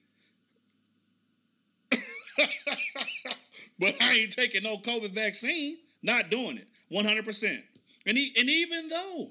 [3.78, 5.78] but I ain't taking no COVID vaccine.
[6.02, 6.68] Not doing it.
[6.92, 7.62] 100%.
[8.06, 9.28] And, he, and even though,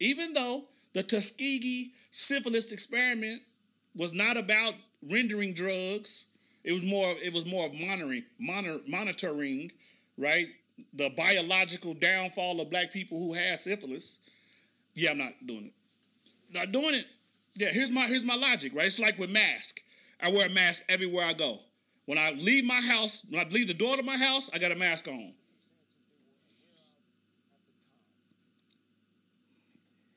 [0.00, 0.64] even though
[0.98, 3.40] the Tuskegee syphilis experiment
[3.94, 4.74] was not about
[5.08, 6.24] rendering drugs.
[6.64, 7.14] It was more.
[7.24, 9.70] It was more of monitoring, monitor, monitoring,
[10.16, 10.48] right?
[10.94, 14.18] The biological downfall of black people who had syphilis.
[14.94, 15.72] Yeah, I'm not doing it.
[16.52, 17.06] Not doing it.
[17.54, 18.86] Yeah, here's my here's my logic, right?
[18.86, 19.80] It's like with mask.
[20.20, 21.60] I wear a mask everywhere I go.
[22.06, 24.72] When I leave my house, when I leave the door to my house, I got
[24.72, 25.32] a mask on.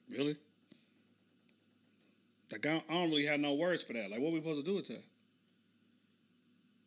[0.10, 0.36] Really?
[2.52, 4.12] Like I don't really have no words for that.
[4.12, 5.04] Like, what are we supposed to do with that?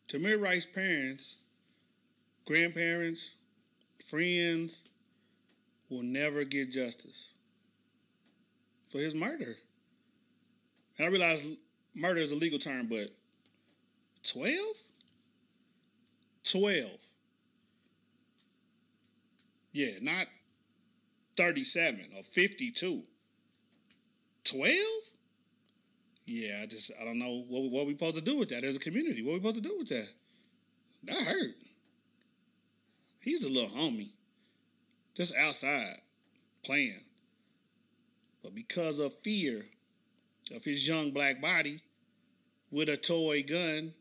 [0.08, 1.36] Tamir Rice's parents,
[2.44, 3.34] grandparents,
[4.04, 4.82] friends
[5.88, 7.30] will never get justice
[8.88, 9.56] for his murder.
[10.98, 11.42] And I realize
[11.94, 13.08] murder is a legal term, but
[14.24, 14.54] 12?
[16.44, 16.90] 12.
[19.72, 20.26] Yeah, not
[21.36, 23.02] 37 or 52.
[24.44, 24.76] 12?
[26.26, 28.76] Yeah, I just, I don't know what, what we supposed to do with that as
[28.76, 29.22] a community.
[29.22, 30.08] What we supposed to do with that?
[31.04, 31.54] That hurt.
[33.20, 34.10] He's a little homie,
[35.14, 35.96] just outside
[36.64, 37.00] playing.
[38.42, 39.64] But because of fear
[40.54, 41.80] of his young black body
[42.70, 43.92] with a toy gun,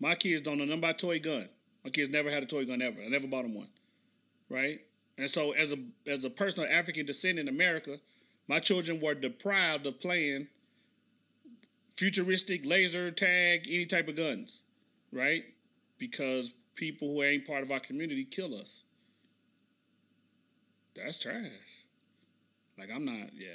[0.00, 1.48] my kids don't know nothing about toy gun.
[1.84, 3.00] My kids never had a toy gun ever.
[3.00, 3.68] I never bought them one.
[4.48, 4.80] Right?
[5.16, 7.98] And so as a as a person of African descent in America,
[8.48, 10.48] my children were deprived of playing
[11.98, 14.62] futuristic laser tag, any type of guns,
[15.12, 15.42] right?
[15.98, 18.84] Because people who ain't part of our community kill us.
[20.94, 21.44] That's trash.
[22.78, 23.48] Like I'm not, yeah.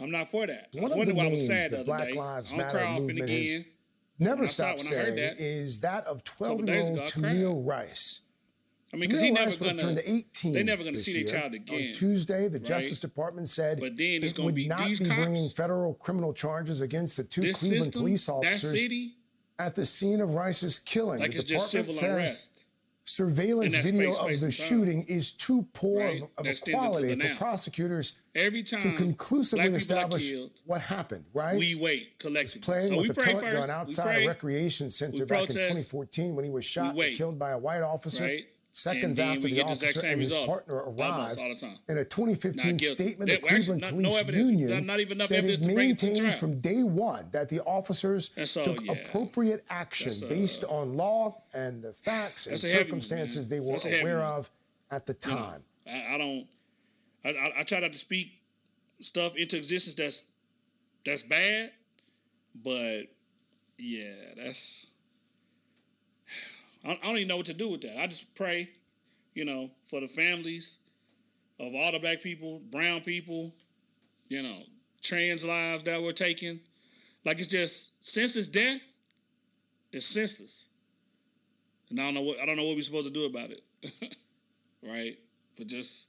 [0.00, 0.68] I'm not for that.
[0.76, 2.12] I One the wondering why I was sad the Black day.
[2.12, 3.64] Lives Matter movement has again.
[4.18, 6.76] never When I saw it, stopped I saying that, is that of couple 12 days
[6.84, 7.34] year ago, old I.
[7.34, 8.20] Tamir Rice.
[8.92, 9.94] I mean, because he never Rice would have gonna.
[9.96, 11.88] turned 18 they're never gonna see their child again.
[11.88, 12.66] On Tuesday, the right?
[12.66, 15.20] Justice Department said But then it's it would be not these be cops.
[15.22, 18.88] bringing federal criminal charges against the two Cleveland system, police officers
[19.58, 21.20] at the scene of Rice's killing.
[21.20, 22.50] like the department civil says
[23.04, 26.22] surveillance video space, of the shooting is too poor Right?
[26.22, 30.50] of, of a quality for prosecutors Every time to conclusively black people are establish killed,
[30.66, 31.24] what happened.
[31.34, 31.58] Right?
[31.58, 32.60] we wait collectively.
[32.64, 33.56] playing So with we a pellet first.
[33.56, 37.50] gun outside a recreation center back in 2014 when he was shot and killed by
[37.50, 38.24] a white officer.
[38.24, 38.46] right?
[38.78, 40.46] Seconds after the the officer same and his result.
[40.46, 41.76] partner arrived, the time.
[41.88, 44.38] in a 2015 statement, the Cleveland not- Police no.
[44.38, 47.58] Union Not even enough said evidence it to bring maintained from day one that the
[47.64, 48.92] officers took yeah.
[48.92, 53.58] appropriate action a- uh, based on law and the facts and heavy one, circumstances they
[53.58, 54.26] were aware one.
[54.26, 54.50] of
[54.92, 55.64] at the You know, time.
[55.88, 56.46] I, I don't.
[57.24, 58.30] I, I, I try not to speak
[59.00, 60.22] stuff into existence that's
[61.04, 61.72] that's bad,
[62.54, 63.06] but
[63.76, 64.86] yeah, that's.
[66.88, 68.00] I, don't even know what to do with that.
[68.00, 68.68] I just pray,
[69.34, 70.78] you know, for the families
[71.60, 73.52] of all the black people, brown people,
[74.28, 74.62] you know,
[75.02, 76.60] trans lives that were taken.
[77.24, 78.94] Like it's just senseless death.
[79.92, 80.68] It's senseless,
[81.88, 83.62] and I don't know what I don't know what we're supposed to do about it.
[84.82, 85.18] right?
[85.56, 86.08] But just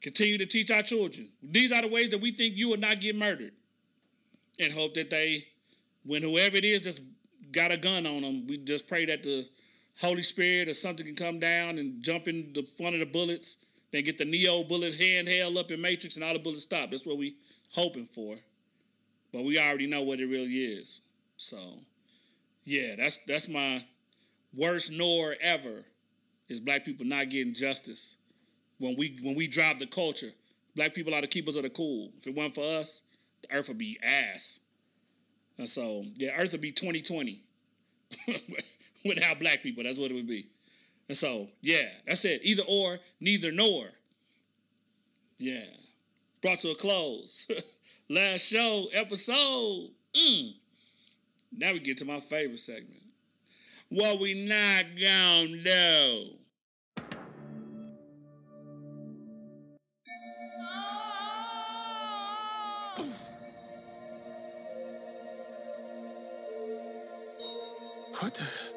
[0.00, 1.28] continue to teach our children.
[1.42, 3.52] These are the ways that we think you will not get murdered.
[4.58, 5.44] And hope that they,
[6.04, 7.00] when whoever it is that's
[7.52, 9.46] got a gun on them, we just pray that the
[10.00, 13.56] Holy Spirit or something can come down and jump in the front of the bullets,
[13.92, 16.90] then get the Neo bullet handheld up in Matrix and all the bullets stop.
[16.90, 17.36] That's what we
[17.72, 18.36] hoping for.
[19.32, 21.00] But we already know what it really is.
[21.36, 21.58] So
[22.64, 23.84] yeah, that's that's my
[24.54, 25.84] worst nor ever
[26.48, 28.16] is black people not getting justice.
[28.78, 30.30] When we when we drive the culture,
[30.74, 32.12] black people are the keepers of the cool.
[32.18, 33.02] If it weren't for us,
[33.42, 34.60] the earth would be ass.
[35.58, 37.40] And so, yeah, earth would be 2020
[39.14, 39.84] without black people.
[39.84, 40.48] That's what it would be.
[41.08, 42.40] And so, yeah, that's it.
[42.42, 43.86] Either or, neither nor.
[45.38, 45.64] Yeah.
[46.42, 47.46] Brought to a close.
[48.10, 49.90] Last show, episode.
[50.14, 50.54] Mm.
[51.52, 53.02] Now we get to my favorite segment.
[53.88, 56.30] What we not gonna do.
[68.18, 68.75] What the?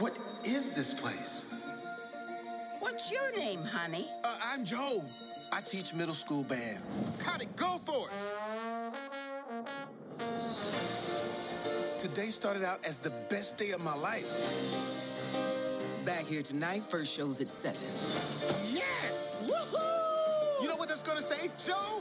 [0.00, 1.44] What is this place?
[2.78, 4.06] What's your name, honey?
[4.24, 5.04] Uh, I'm Joe.
[5.52, 6.82] I teach middle school band.
[7.22, 8.14] Got it, go for it.
[11.98, 14.24] Today started out as the best day of my life.
[16.06, 17.78] Back here tonight, first show's at 7.
[18.72, 19.36] Yes!
[19.42, 20.62] Woohoo!
[20.62, 21.50] You know what that's gonna say?
[21.62, 22.00] Joe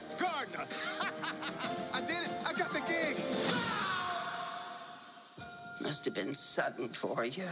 [6.00, 7.50] Must have been sudden for you.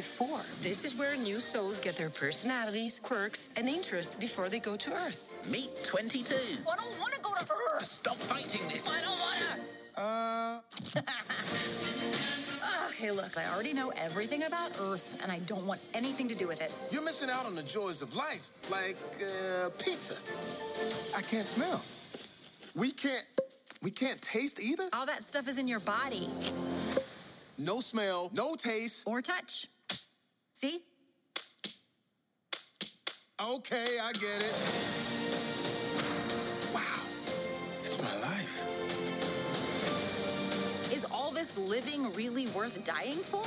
[0.00, 0.40] Before.
[0.62, 4.90] This is where new souls get their personalities, quirks, and interests before they go to
[4.92, 5.36] Earth.
[5.50, 6.34] Meet 22.
[6.34, 7.44] I don't want to go to
[7.74, 7.84] Earth.
[7.84, 8.88] Stop fighting this.
[8.88, 10.00] I don't want to.
[10.00, 10.60] Uh,
[12.88, 16.46] Okay, look, I already know everything about Earth, and I don't want anything to do
[16.46, 16.70] with it.
[16.92, 20.16] you're missing out on the joys of life, like uh, pizza.
[21.16, 21.82] I can't smell.
[22.74, 23.24] We can't.
[23.82, 24.84] We can't taste either.
[24.92, 26.28] All that stuff is in your body.
[27.58, 29.04] No smell, no taste.
[29.06, 29.66] Or touch.
[30.60, 30.82] See?
[33.40, 34.54] Okay, I get it.
[36.74, 37.00] Wow,
[37.80, 38.60] it's my life.
[40.92, 43.46] Is all this living really worth dying for?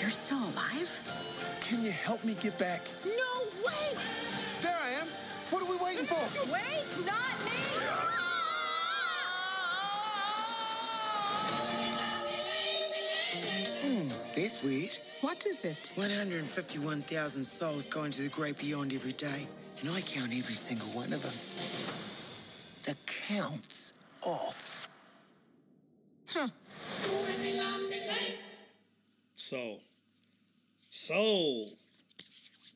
[0.00, 1.60] You're still alive?
[1.60, 2.80] Can you help me get back?
[3.04, 3.94] No way!
[4.62, 5.06] There I am.
[5.50, 6.52] What are we waiting for?
[6.52, 8.21] Wait, not me!
[14.52, 14.98] This weird.
[15.22, 15.90] What is it?
[15.94, 19.46] 151,000 souls going to the great beyond every day,
[19.80, 21.32] and I count every single one of them.
[22.84, 23.94] The count's
[24.26, 24.88] off.
[26.30, 26.48] Huh.
[29.36, 29.78] So,
[30.90, 31.70] soul,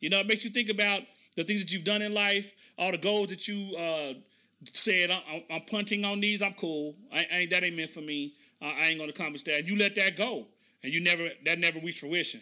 [0.00, 1.02] You know, it makes you think about
[1.36, 4.14] the things that you've done in life, all the goals that you uh,
[4.72, 6.42] said, I'm, I'm- I'm punting on these.
[6.42, 6.94] I'm cool.
[7.12, 8.34] I, I ain't that ain't meant for me.
[8.62, 9.60] I, I ain't gonna accomplish that.
[9.60, 10.46] And you let that go,
[10.84, 12.40] and you never that never reached fruition.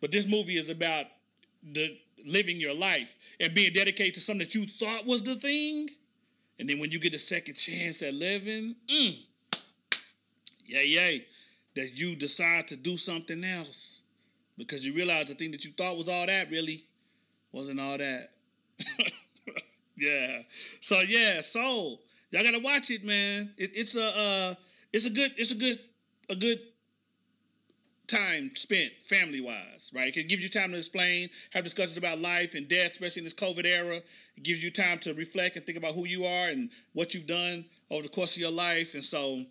[0.00, 1.06] But this movie is about
[1.72, 5.88] the living your life and being dedicated to something that you thought was the thing,
[6.60, 9.16] and then when you get a second chance at living, mm,
[10.66, 11.26] yay yay,
[11.76, 14.00] that you decide to do something else
[14.56, 16.84] because you realize the thing that you thought was all that really
[17.52, 18.30] wasn't all that.
[19.96, 20.38] Yeah.
[20.80, 22.00] So yeah, Soul.
[22.30, 23.52] Y'all gotta watch it, man.
[23.56, 24.54] It, it's a uh,
[24.92, 25.78] it's a good it's a good
[26.28, 26.58] a good
[28.06, 30.14] time spent family wise, right?
[30.14, 33.34] It gives you time to explain, have discussions about life and death, especially in this
[33.34, 33.96] COVID era.
[34.36, 37.26] It gives you time to reflect and think about who you are and what you've
[37.26, 38.94] done over the course of your life.
[38.94, 39.42] And so,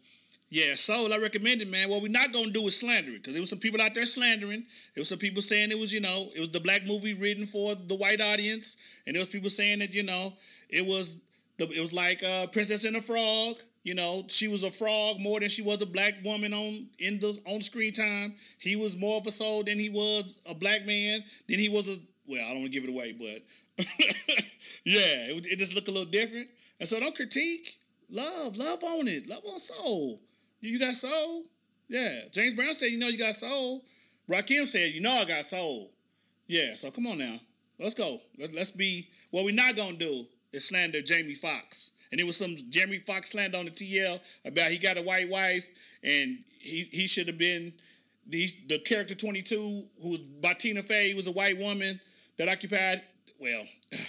[0.53, 1.89] yeah, Soul, I recommend it, man.
[1.89, 4.05] What we're not gonna do is slander it, because there was some people out there
[4.05, 4.63] slandering.
[4.93, 7.47] There was some people saying it was, you know, it was the black movie written
[7.47, 8.77] for the white audience,
[9.07, 10.33] and there was people saying that, you know,
[10.69, 11.15] it was
[11.57, 13.55] the it was like uh, Princess and the Frog.
[13.83, 17.17] You know, she was a frog more than she was a black woman on in
[17.17, 18.35] the on screen time.
[18.59, 21.23] He was more of a soul than he was a black man.
[21.49, 21.97] Then he was a
[22.27, 23.85] well, I don't want to give it away, but
[24.85, 26.47] yeah, it, it just looked a little different.
[26.79, 27.79] And so don't critique.
[28.11, 29.27] Love, love on it.
[29.27, 30.21] Love on soul.
[30.63, 31.43] You, got soul?
[31.89, 32.21] Yeah.
[32.31, 33.83] James Brown said, you know, you got soul.
[34.29, 35.91] Rakim said, you know, I got soul.
[36.47, 36.73] Yeah.
[36.75, 37.35] So come on now.
[37.79, 38.21] Let's go.
[38.39, 39.09] Let, let's be.
[39.31, 41.91] What we're not gonna do is slander Jamie Foxx.
[42.11, 45.29] And it was some Jamie Foxx slander on the TL about he got a white
[45.29, 45.67] wife
[46.01, 47.73] and he he should have been
[48.27, 51.99] the the character 22 who was by Tina Fey was a white woman
[52.37, 53.01] that occupied
[53.39, 53.63] well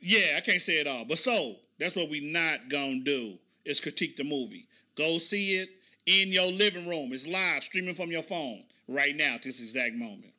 [0.00, 3.80] yeah I can't say it all but so that's what we not gonna do is
[3.80, 4.66] critique the movie
[4.96, 5.70] go see it
[6.06, 9.94] in your living room it's live streaming from your phone right now at this exact
[9.94, 10.32] moment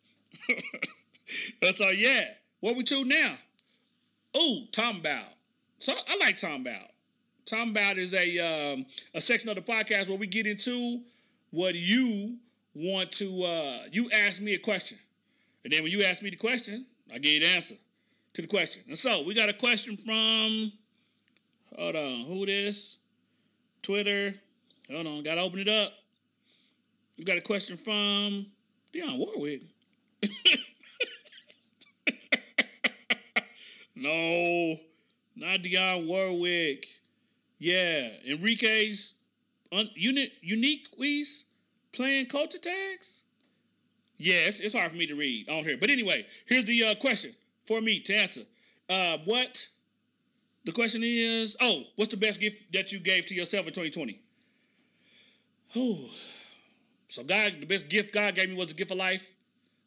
[1.61, 2.23] Uh, so yeah
[2.61, 3.35] what we to now
[4.33, 5.25] oh Tom Bow
[5.77, 6.85] so I like Tom Bow
[7.47, 10.99] Tom Bow is a um, a section of the podcast where we get into
[11.51, 12.37] what you
[12.75, 13.43] want to.
[13.43, 14.97] Uh, you ask me a question,
[15.63, 17.75] and then when you ask me the question, I give you the answer
[18.33, 18.83] to the question.
[18.87, 20.73] And so we got a question from.
[21.77, 22.97] Hold on, who this?
[23.81, 24.33] Twitter.
[24.91, 25.91] Hold on, gotta open it up.
[27.17, 28.45] We got a question from
[28.93, 29.63] Dionne Warwick.
[33.95, 34.77] no,
[35.35, 36.85] not Dionne Warwick.
[37.59, 39.13] Yeah, Enrique's
[39.73, 41.45] un, unit unique wees
[41.91, 43.23] playing culture tags.
[44.17, 45.77] Yes, it's, it's hard for me to read on here.
[45.77, 47.33] But anyway, here's the uh, question
[47.65, 48.41] for me to answer.
[48.89, 49.67] Uh, what
[50.65, 51.57] the question is?
[51.61, 54.21] Oh, what's the best gift that you gave to yourself in 2020?
[55.75, 56.09] Oh,
[57.07, 59.29] so God, the best gift God gave me was the gift of life.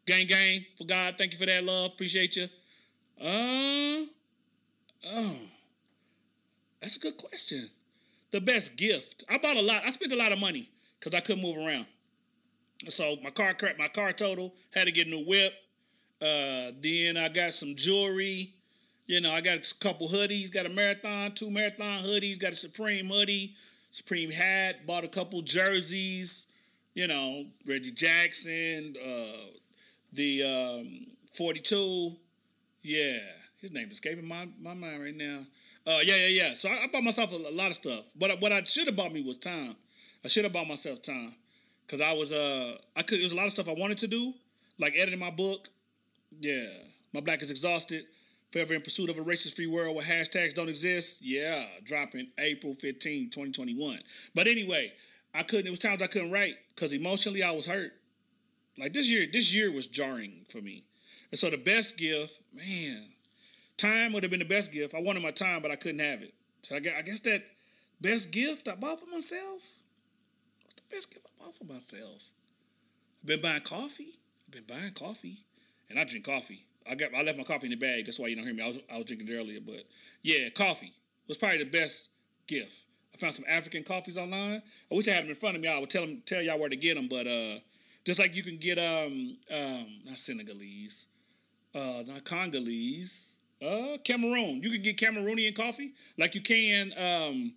[0.06, 1.14] Gang, gang for God.
[1.16, 1.92] Thank you for that love.
[1.92, 2.44] Appreciate you.
[3.20, 4.06] Uh,
[5.12, 5.36] oh,
[6.80, 7.68] that's a good question.
[8.30, 9.24] The best gift.
[9.28, 9.82] I bought a lot.
[9.84, 11.86] I spent a lot of money because I couldn't move around.
[12.88, 13.78] So my car cracked.
[13.78, 14.54] My car total.
[14.74, 15.52] Had to get a new whip.
[16.22, 18.54] Uh, then I got some jewelry.
[19.06, 20.52] You know, I got a couple hoodies.
[20.52, 22.38] Got a marathon, two marathon hoodies.
[22.38, 23.54] Got a Supreme hoodie,
[23.90, 24.86] Supreme hat.
[24.86, 26.46] Bought a couple jerseys.
[26.94, 29.46] You know, Reggie Jackson, uh,
[30.12, 32.12] the um, 42.
[32.82, 33.18] Yeah,
[33.60, 35.40] his name is escaping my, my mind right now.
[35.86, 36.54] Uh, yeah, yeah, yeah.
[36.54, 38.04] So I, I bought myself a, a, lot of stuff.
[38.16, 39.76] But what I should have bought me was time.
[40.24, 41.34] I should have bought myself time
[41.86, 43.20] because I was uh I could.
[43.20, 44.34] There's a lot of stuff I wanted to do,
[44.78, 45.68] like editing my book.
[46.40, 46.66] Yeah,
[47.12, 48.04] my black is exhausted.
[48.50, 51.20] Forever in pursuit of a racist free world where hashtags don't exist.
[51.22, 54.00] Yeah, dropping April 15, 2021.
[54.34, 54.92] But anyway,
[55.34, 55.68] I couldn't.
[55.68, 57.92] It was times I couldn't write because emotionally I was hurt.
[58.76, 60.84] Like this year, this year was jarring for me.
[61.30, 63.02] And so the best gift, man,
[63.76, 64.94] time would have been the best gift.
[64.94, 66.34] I wanted my time, but I couldn't have it.
[66.62, 67.44] So I guess, I guess that
[68.00, 69.62] best gift I bought for myself.
[70.64, 72.30] What's the best gift I bought for myself?
[73.22, 74.18] I've been buying coffee.
[74.48, 75.44] I've been buying coffee,
[75.88, 76.64] and I drink coffee.
[76.88, 78.06] I got I left my coffee in the bag.
[78.06, 78.62] That's why you don't hear me.
[78.62, 79.84] I was I was drinking it earlier, but
[80.22, 80.92] yeah, coffee
[81.28, 82.10] was probably the best
[82.46, 82.84] gift.
[83.14, 84.62] I found some African coffees online.
[84.90, 85.68] I wish I had them in front of me.
[85.68, 87.58] I would tell them tell y'all where to get them, but uh,
[88.04, 91.06] just like you can get um um not Senegalese,
[91.74, 94.62] uh not Congolese, uh Cameroon.
[94.62, 97.54] You can get Cameroonian coffee like you can um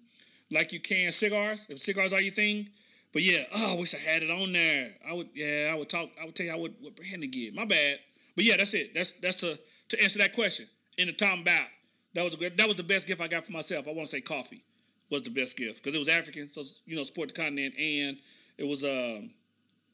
[0.51, 2.69] like you can cigars if cigars are your thing.
[3.13, 4.89] But yeah, oh, I wish I had it on there.
[5.07, 6.09] I would yeah, I would talk.
[6.19, 7.55] I would tell you I would what brand to get.
[7.55, 7.99] My bad.
[8.35, 8.93] But yeah, that's it.
[8.93, 9.59] That's that's to
[9.89, 10.67] to answer that question
[10.97, 11.67] in the time about.
[12.13, 12.57] That was a good.
[12.57, 13.87] That was the best gift I got for myself.
[13.87, 14.63] I want to say coffee
[15.09, 18.17] was the best gift because it was African, so you know support the continent, and
[18.57, 19.31] it was um,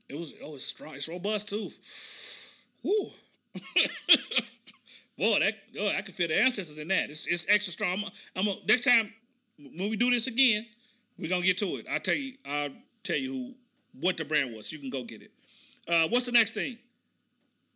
[0.07, 1.69] it was oh it's strong, it's robust too.
[2.83, 3.09] Woo.
[5.17, 7.09] Boy, that oh, I can feel the ancestors in that.
[7.09, 8.05] It's, it's extra strong.
[8.37, 9.11] I'm, a, next time
[9.57, 10.65] when we do this again,
[11.17, 11.85] we're gonna get to it.
[11.91, 12.35] I'll tell you.
[12.45, 12.69] I'll
[13.03, 13.53] tell you who
[13.99, 14.71] what the brand was.
[14.71, 15.31] You can go get it.
[15.87, 16.77] Uh, what's the next thing?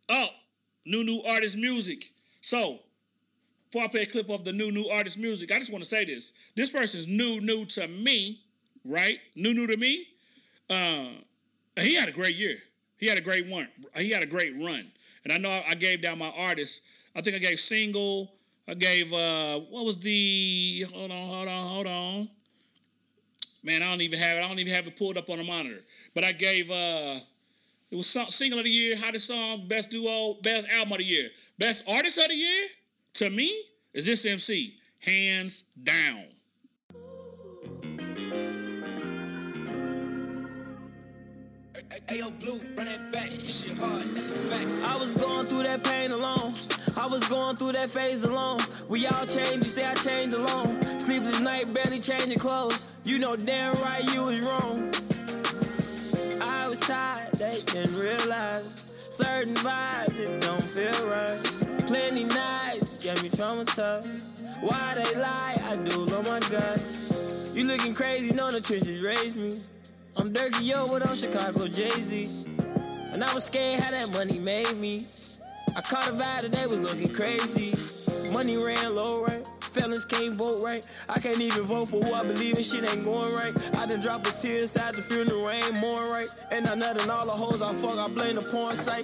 [0.08, 0.26] Oh,
[0.84, 2.04] new new artist music.
[2.40, 2.80] So
[3.70, 5.88] before I play a clip of the new new artist music, I just want to
[5.88, 6.32] say this.
[6.54, 8.40] This person's new new to me,
[8.84, 9.18] right?
[9.34, 10.06] New new to me.
[10.70, 11.08] Uh,
[11.76, 12.56] he had a great year.
[12.98, 13.68] He had a great one.
[13.96, 14.90] He had a great run.
[15.24, 16.80] And I know I gave down my artists.
[17.16, 18.32] I think I gave single.
[18.68, 22.28] I gave uh what was the hold on, hold on, hold on.
[23.62, 24.44] Man, I don't even have it.
[24.44, 25.82] I don't even have it pulled up on the monitor.
[26.14, 27.16] But I gave uh
[27.90, 31.04] it was some, single of the year, hottest song, best duo, best album of the
[31.04, 31.28] year.
[31.58, 32.66] Best artist of the year,
[33.14, 33.52] to me,
[33.92, 34.76] is this MC.
[35.00, 36.24] Hands down.
[42.08, 43.30] Hey, yo, Blue, run that back.
[43.30, 44.62] This shit hard, that's a fact.
[44.62, 46.52] I was going through that pain alone.
[47.00, 48.58] I was going through that phase alone.
[48.88, 50.80] We all changed, you say I changed alone.
[50.98, 52.94] Sleepless night, barely changing clothes.
[53.04, 55.03] You know damn right you was wrong.
[56.90, 58.80] I they didn't realize.
[59.14, 61.86] Certain vibes, it don't feel right.
[61.86, 64.60] Plenty nights, get me traumatized.
[64.60, 66.78] Why they lie, I do, oh my God.
[67.54, 69.50] You looking crazy, know the trenches raised me.
[70.16, 72.50] I'm Durk Yo, what on Chicago Jay-Z.
[73.12, 75.00] And I was scared how that money made me.
[75.76, 78.32] I caught a vibe that they was looking crazy.
[78.32, 79.46] Money ran low, right?
[79.74, 80.86] Felons can't vote right.
[81.08, 82.62] I can't even vote for who I believe in.
[82.62, 83.52] Shit ain't going right.
[83.76, 86.28] I done dropped a tear inside the funeral I ain't more right.
[86.52, 89.02] And I nut and all the hoes I fuck, I blame the porn site.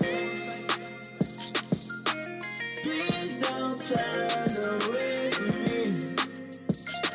[2.82, 4.30] Please don't turn
[4.78, 5.82] away from me.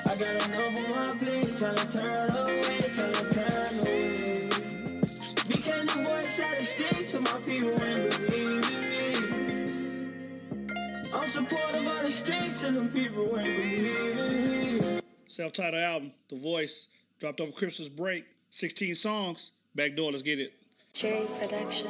[0.04, 2.15] I got enough on my plate, tryna turn
[12.88, 15.02] the people ain't.
[15.28, 16.88] Self-titled album, The Voice,
[17.20, 18.26] dropped over Christmas break.
[18.52, 19.52] 16 songs.
[19.76, 20.54] Back door, let's get it.
[20.94, 21.90] Cherry Production.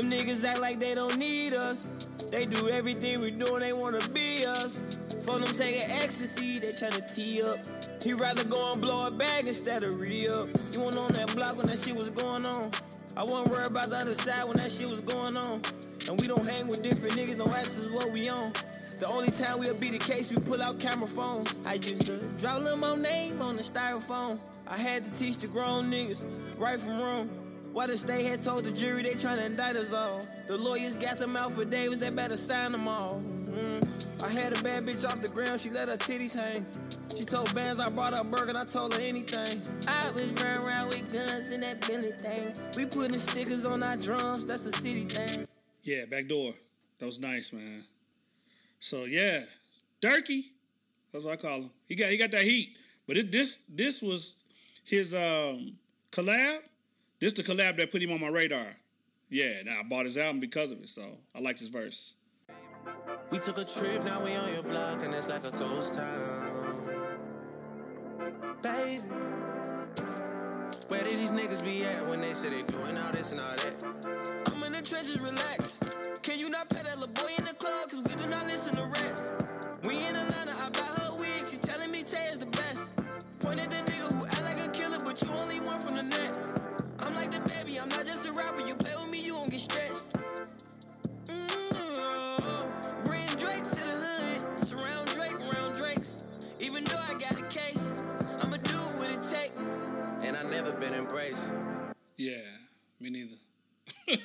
[0.00, 1.86] Them niggas act like they don't need us.
[2.32, 4.82] They do everything we do and they wanna be us.
[5.20, 7.58] For them taking ecstasy, they tryna tee up.
[8.02, 10.48] He rather go and blow a bag instead of re up.
[10.72, 12.70] You went on that block when that shit was going on.
[13.14, 15.60] I wasn't worried about the other side when that shit was going on.
[16.08, 18.54] And we don't hang with different niggas, no access what we on.
[19.00, 21.54] The only time we'll be the case, we pull out camera phones.
[21.66, 24.38] I used to draw little more name on the styrofoam.
[24.66, 26.24] I had to teach the grown niggas
[26.56, 27.39] right from wrong.
[27.72, 30.26] Why the state had told the jury they tryna indict us all.
[30.46, 33.22] The lawyers got them out for Davis, they better sign them all.
[33.48, 34.22] Mm.
[34.22, 36.66] I had a bad bitch off the ground, she let her titties hang.
[37.16, 39.62] She told bands I brought her burger, and I told her anything.
[39.86, 42.52] I was running around with guns in that Billy thing.
[42.76, 45.46] We putting stickers on our drums, that's a city thing.
[45.82, 46.52] Yeah, back door.
[46.98, 47.82] That was nice, man.
[48.78, 49.40] So yeah,
[50.00, 50.52] Durkee.
[51.12, 51.70] That's what I call him.
[51.88, 52.78] He got he got that heat.
[53.06, 54.36] But it, this this was
[54.84, 55.76] his um,
[56.12, 56.58] collab.
[57.20, 58.66] This the collab that put him on my radar.
[59.28, 60.88] Yeah, now I bought his album because of it.
[60.88, 61.02] So
[61.36, 62.16] I like this verse.
[63.30, 66.88] We took a trip, now we on your block, and it's like a ghost town.
[68.62, 69.02] Baby,
[70.88, 73.56] where did these niggas be at when they say they doing all this and all
[73.56, 73.84] that?
[74.46, 75.78] I'm in the trenches, relax.
[76.22, 77.90] Can you not pet that little boy in the club?
[77.90, 79.32] Cause we do not listen to rest.
[79.84, 81.46] We in Atlanta, I buy her wig.
[81.48, 82.88] She telling me Tay is the best.
[83.40, 86.02] Point at the nigga who act like a killer, but you only one from the
[86.02, 86.49] net.
[87.78, 88.66] I'm like the baby, I'm not just a rapper.
[88.66, 90.04] You play with me, you gon' get stretched.
[91.26, 94.58] Mm, Bring Drake to the hood.
[94.58, 96.24] Surround Drake around Drakes.
[96.58, 97.92] Even though I got a case,
[98.40, 99.52] I'ma do what it take.
[100.22, 101.52] And I never been embraced.
[102.16, 102.42] Yeah,
[102.98, 103.36] me neither.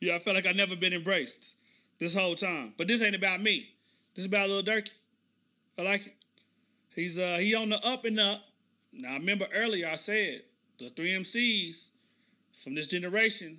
[0.00, 1.54] yeah, I felt like I never been embraced
[1.98, 2.74] this whole time.
[2.76, 3.70] But this ain't about me.
[4.14, 4.92] This is about Lil Durkee.
[5.78, 6.14] I like it.
[6.94, 8.42] He's uh he on the up and up.
[8.92, 10.42] Now I remember earlier I said
[10.78, 11.90] the three MCs
[12.54, 13.58] from this generation,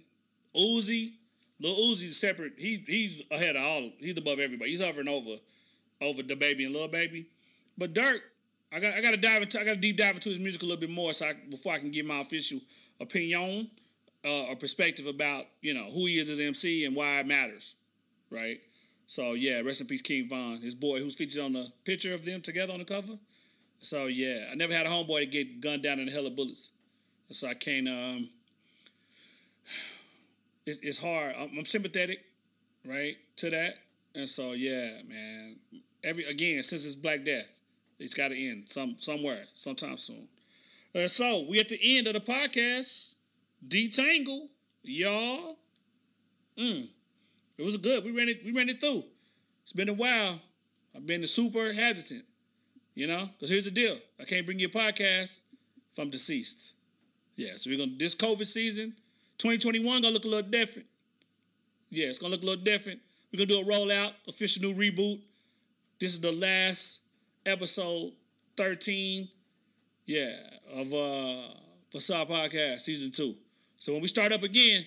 [0.56, 1.14] Uzi,
[1.60, 2.54] Lil Uzi's separate.
[2.58, 3.92] He he's ahead of all.
[4.00, 4.72] He's above everybody.
[4.72, 5.36] He's hovering over
[6.02, 7.28] over DaBaby and Lil Baby.
[7.78, 8.20] But Durk,
[8.74, 10.64] I got I got to dive into I got to deep dive into his music
[10.64, 12.60] a little bit more so I, before I can give my official
[13.00, 13.70] opinion
[14.26, 17.76] uh, or perspective about you know who he is as MC and why it matters,
[18.30, 18.60] right?
[19.06, 22.26] So yeah, rest in peace, King Von, his boy who's featured on the picture of
[22.26, 23.14] them together on the cover.
[23.82, 26.36] So yeah, I never had a homeboy to get gunned down in a hell of
[26.36, 26.72] bullets,
[27.30, 27.88] so I can't.
[27.88, 28.30] Um,
[30.66, 31.36] it, it's hard.
[31.38, 32.24] I'm, I'm sympathetic,
[32.86, 33.76] right, to that,
[34.14, 35.58] and so yeah, man.
[36.04, 37.60] Every again, since it's Black Death,
[37.98, 40.28] it's got to end some somewhere, sometime soon.
[40.96, 43.16] Uh, so we at the end of the podcast.
[43.68, 44.48] Detangle,
[44.84, 45.58] y'all.
[46.58, 46.88] Mm.
[47.58, 48.04] It was good.
[48.04, 48.44] We ran it.
[48.46, 49.04] We ran it through.
[49.64, 50.40] It's been a while.
[50.96, 52.24] I've been super hesitant,
[52.94, 55.40] you know, because here's the deal: I can't bring you a podcast
[55.92, 56.76] if I'm deceased.
[57.36, 58.96] Yeah, so we're gonna this COVID season,
[59.38, 60.88] 2021 gonna look a little different.
[61.90, 63.00] Yeah, it's gonna look a little different.
[63.32, 65.22] We're gonna do a rollout, official new reboot.
[66.00, 67.02] This is the last
[67.46, 68.14] episode
[68.58, 69.28] 13,
[70.06, 70.34] yeah,
[70.74, 71.36] of uh
[71.92, 73.36] Facade Podcast season two.
[73.78, 74.86] So when we start up again,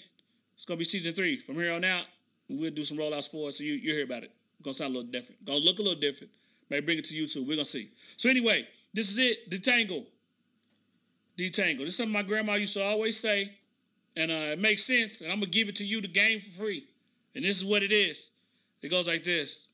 [0.54, 1.36] it's gonna be season three.
[1.36, 2.06] From here on out,
[2.48, 4.32] we'll do some rollouts for us, so you you hear about it.
[4.58, 5.44] It's gonna sound a little different.
[5.44, 6.32] Gonna look a little different.
[6.70, 7.46] Maybe bring it to YouTube.
[7.46, 7.90] We're gonna see.
[8.16, 9.50] So anyway, this is it.
[9.50, 10.06] Detangle.
[11.38, 11.80] Detangle.
[11.80, 13.57] This is something my grandma used to always say,
[14.18, 15.20] and uh, it makes sense.
[15.20, 16.84] And I'm gonna give it to you, the game for free.
[17.34, 18.30] And this is what it is.
[18.82, 19.66] It goes like this.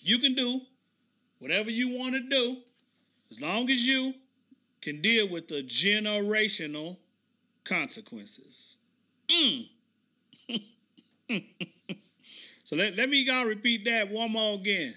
[0.00, 0.62] You can do
[1.38, 2.56] whatever you want to do,
[3.30, 4.14] as long as you
[4.80, 6.96] can deal with the generational
[7.64, 8.76] consequences.
[9.28, 9.68] Mm.
[12.64, 14.94] so let, let me go repeat that one more again.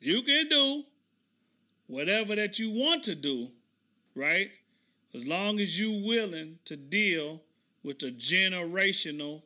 [0.00, 0.84] You can do
[1.86, 3.48] whatever that you want to do,
[4.14, 4.50] right?
[5.14, 7.40] As long as you're willing to deal
[7.82, 9.42] with the generational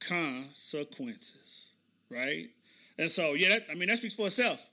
[0.00, 1.72] consequences,
[2.10, 2.46] right?
[2.98, 4.68] And so, yeah, that, I mean, that speaks for itself.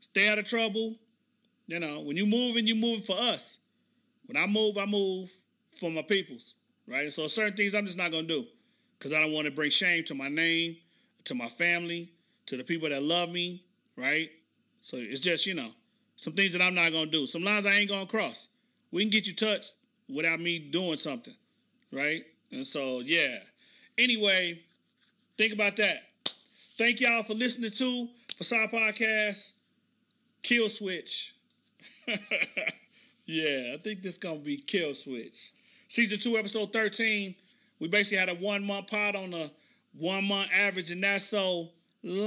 [0.00, 0.96] Stay out of trouble.
[1.66, 3.58] You know, when you move and you move for us.
[4.26, 5.30] When I move, I move
[5.76, 6.54] for my peoples,
[6.88, 7.04] right?
[7.04, 8.46] And so certain things I'm just not gonna do
[8.98, 10.76] because I don't want to bring shame to my name,
[11.24, 12.10] to my family,
[12.46, 13.64] to the people that love me,
[13.96, 14.30] right?
[14.80, 15.68] So it's just you know
[16.16, 17.26] some things that I'm not gonna do.
[17.26, 18.48] Some lines I ain't gonna cross.
[18.94, 19.74] We can get you touched
[20.08, 21.34] without me doing something,
[21.90, 22.24] right?
[22.52, 23.38] And so yeah.
[23.98, 24.60] Anyway,
[25.36, 26.04] think about that.
[26.78, 29.50] Thank y'all for listening to Facade Podcast,
[30.44, 31.34] Kill Switch.
[33.26, 35.50] yeah, I think this gonna be Kill Switch.
[35.88, 37.34] Season two, episode 13.
[37.80, 39.50] We basically had a one month pod on a
[39.98, 41.70] one month average, and that's so
[42.04, 42.22] lame.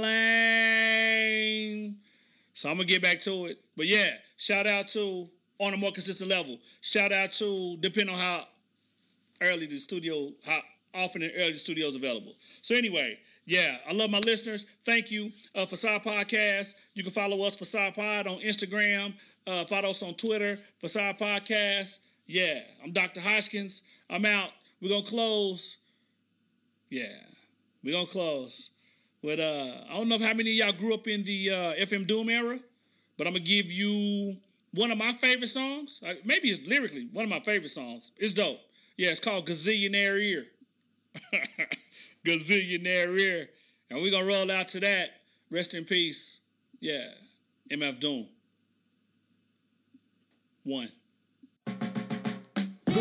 [2.52, 3.58] So I'm gonna get back to it.
[3.74, 6.58] But yeah, shout out to on a more consistent level.
[6.80, 8.44] Shout out to depending on how
[9.42, 10.60] early the studio, how
[10.94, 12.32] often and early the studio is available.
[12.62, 14.66] So anyway, yeah, I love my listeners.
[14.84, 15.30] Thank you.
[15.54, 16.74] Uh, Facade Podcast.
[16.94, 19.14] You can follow us for Facade Pod on Instagram.
[19.46, 20.56] Uh, follow us on Twitter.
[20.56, 21.98] for Facade Podcast.
[22.26, 23.20] Yeah, I'm Dr.
[23.20, 23.82] Hoskins.
[24.10, 24.50] I'm out.
[24.82, 25.78] We're gonna close.
[26.90, 27.06] Yeah,
[27.82, 28.70] we're gonna close.
[29.22, 31.54] with uh, I don't know how many of y'all grew up in the uh,
[31.84, 32.58] FM Doom era,
[33.16, 34.36] but I'm gonna give you
[34.74, 36.00] one of my favorite songs.
[36.06, 38.12] Uh, maybe it's lyrically one of my favorite songs.
[38.16, 38.60] It's dope.
[38.96, 40.46] Yeah, it's called Gazillionaire Ear.
[42.26, 43.48] Gazillionaire Ear.
[43.90, 45.10] And we're gonna roll out to that.
[45.50, 46.40] Rest in peace.
[46.80, 47.04] Yeah.
[47.70, 48.26] MF Doom.
[50.64, 50.90] One.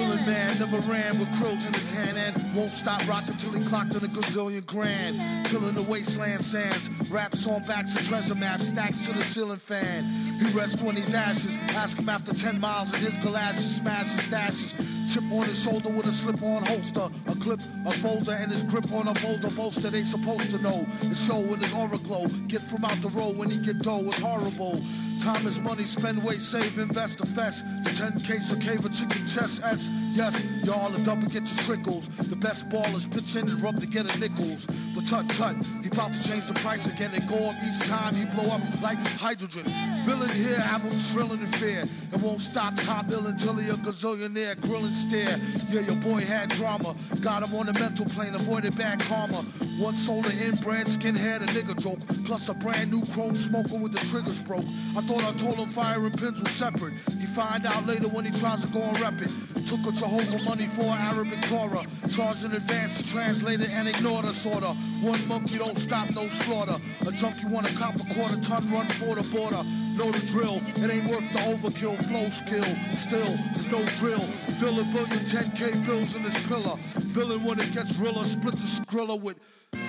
[0.07, 3.59] Villain man never ran with crows in his hand and won't stop rocking till he
[3.65, 5.15] clocked on a gazillion grand.
[5.47, 9.57] Till in the wasteland sands, raps on backs of treasure maps, stacks to the ceiling
[9.57, 10.05] fan.
[10.05, 14.27] He rests on he's ashes, ask him after 10 miles of his galoshes, smash his
[14.27, 14.96] stashes.
[15.07, 18.91] Chip on his shoulder with a slip-on holster, a clip, a folder, and his grip
[18.91, 19.89] on a boulder bolster.
[19.89, 20.83] They supposed to know.
[20.83, 22.27] The show with his aura glow.
[22.47, 24.03] Get from out the road when he get dough.
[24.03, 24.75] It's horrible.
[25.23, 27.65] Time is money, spend, wait, save, invest, fest.
[27.83, 29.89] The 10 case of cave of chicken chest S.
[30.13, 32.07] Yes, y'all are double get your trickles.
[32.09, 34.67] The best ballers pitch in and rub to get a nickels.
[34.93, 38.13] But tut tut, he about to change the price again and go up each time
[38.13, 39.65] he blow up like hydrogen.
[40.05, 41.81] Villain here, have him shrilling in fear.
[41.81, 45.37] It won't stop top ill until he a gazillionaire, grilling stare.
[45.69, 46.97] Yeah, your boy had drama.
[47.21, 49.45] Got him on the mental plane, avoided bad karma.
[49.77, 52.01] One solar inbred, skinhead, a nigga joke.
[52.25, 54.65] Plus a brand new chrome smoker with the triggers broke.
[54.97, 56.97] I thought I told him fire and pins were separate.
[57.21, 59.56] He find out later when he tries to go and rep it.
[59.67, 61.83] Took a Jehovah money for an Arabic Torah.
[62.07, 64.71] Charged in advance to translate it and ignore the sorta.
[65.03, 66.79] One monkey don't stop, no slaughter.
[67.03, 69.59] A junkie want a cop a quarter ton run for the border.
[69.99, 72.63] Know the drill, it ain't worth the overkill, flow skill.
[72.95, 74.23] Still, there's no drill.
[74.55, 76.79] Fill a billion 10k bills in this pillar.
[77.11, 79.35] Villain when it gets realer, split the skrilla with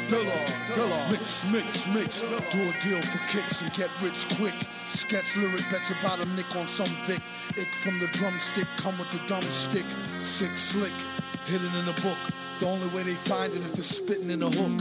[0.09, 0.41] Dilla,
[0.73, 1.11] Dilla.
[1.11, 2.23] Mix, mix, mix.
[2.23, 4.55] Do a deal for kicks and get rich quick.
[4.89, 7.21] Sketch lyric bets about a nick on some Vic.
[7.61, 9.85] Ick from the drumstick, come with the dumb stick.
[10.21, 10.97] Sick, slick,
[11.45, 12.17] hidden in a book.
[12.59, 14.81] The only way they find it if it's spitting in a hook.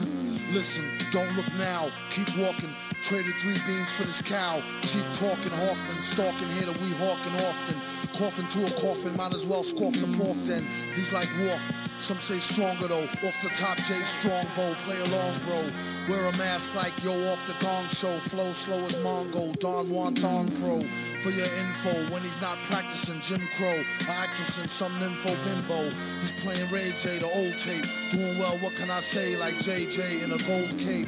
[0.56, 2.72] Listen, don't look now, keep walking.
[3.04, 4.64] Traded three beans for this cow.
[4.80, 7.97] Cheap talking, Hawkman, stalking here that we hawking often.
[8.18, 10.66] Coughing to a coffin, might as well scoff the pork then.
[10.98, 11.62] He's like Wolf,
[12.02, 13.06] some say stronger though.
[13.06, 15.62] Off the top, Jay Strongbow, play along, bro.
[16.10, 18.18] Wear a mask like yo off the gong show.
[18.34, 20.82] Flow slow as Mongo, Don Wonton Pro.
[21.22, 23.78] For your info, when he's not practicing Jim Crow,
[24.10, 25.78] a actress in some nympho bimbo.
[26.18, 27.86] He's playing Ray J, the old tape.
[28.10, 29.38] Doing well, what can I say?
[29.38, 31.08] Like JJ in a gold cape.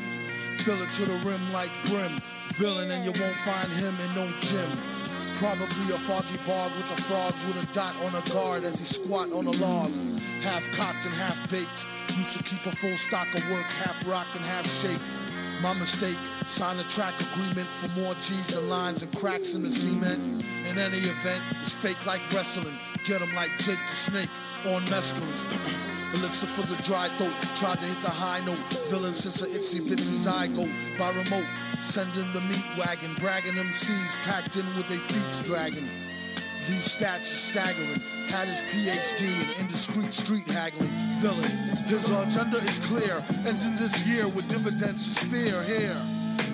[0.61, 2.14] Fill it to the rim like brim.
[2.61, 5.09] Villain, and you won't find him in no gym.
[5.38, 8.85] Probably a foggy bog with the frogs with a dot on a guard as he
[8.85, 9.91] squat on a log.
[10.41, 11.85] Half cocked and half baked.
[12.18, 15.03] Used to keep a full stock of work, half rocked and half shaped.
[15.61, 19.69] My mistake, sign a track agreement for more G's than lines and cracks in the
[19.69, 20.19] cement.
[20.69, 22.76] In any event, it's fake like wrestling.
[23.03, 24.30] Get 'em like Jake the Snake
[24.68, 25.43] on mescalines.
[26.15, 27.35] Elixir for the dry throat.
[27.56, 28.60] Tried to hit the high note.
[28.89, 30.72] Villain since a itsy bitsy zygote.
[30.97, 31.69] By remote.
[31.81, 33.10] Sending the meat wagon.
[33.19, 35.88] Bragging MCs packed in with their feet dragging.
[36.68, 37.99] These stats are staggering.
[38.27, 40.91] Had his PhD in indiscreet street haggling.
[41.23, 41.49] Villain.
[41.88, 43.23] His agenda is clear.
[43.47, 45.97] Ending this year with dividends to spare here.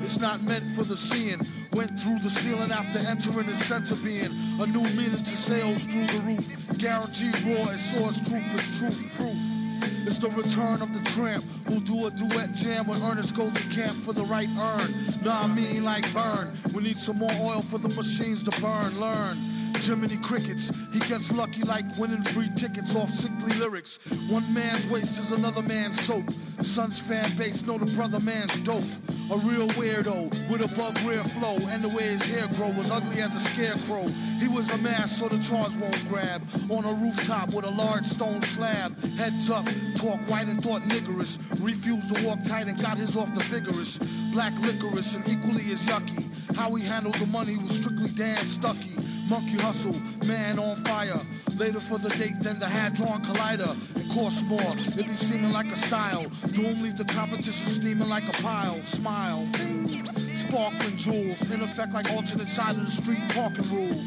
[0.02, 1.42] It's not meant for the seeing.
[1.74, 4.30] Went through the ceiling after entering his center being.
[4.62, 6.54] A new meaning to sales through the roof.
[6.78, 9.65] Guaranteed raw sure as truth is truth proof.
[10.06, 13.64] It's the return of the tramp who do a duet jam when Ernest goes to
[13.70, 14.90] camp for the right earn.
[15.24, 16.52] Nah, I mean like burn.
[16.74, 19.00] We need some more oil for the machines to burn.
[19.00, 19.55] Learn.
[19.78, 20.72] Jiminy Crickets.
[20.94, 24.00] He gets lucky like winning free tickets off sickly lyrics.
[24.30, 26.30] One man's waste is another man's soap.
[26.62, 28.88] Son's fan base know the brother man's dope.
[29.34, 32.92] A real weirdo with a bug rear flow, and the way his hair grow was
[32.92, 34.06] ugly as a scarecrow.
[34.38, 36.42] He was a mask so the charge won't grab.
[36.70, 38.94] On a rooftop with a large stone slab.
[39.18, 39.66] Heads up,
[39.98, 41.40] talk white and thought niggerish.
[41.64, 43.98] Refused to walk tight and got his off the vigorous.
[44.32, 46.22] Black licorice and equally as yucky.
[46.56, 48.94] How he handled the money was strictly damn stucky.
[49.30, 49.98] Monkey hustle,
[50.28, 51.20] man on fire.
[51.58, 53.74] Later for the date, than the Hadron Collider.
[53.98, 56.26] It costs more, it be seeming like a style.
[56.54, 58.78] Doom leave the competition steaming like a pile.
[58.86, 60.06] Smile, bing.
[60.06, 61.42] sparkling jewels.
[61.50, 64.06] In effect, like alternate side of the street parking rules.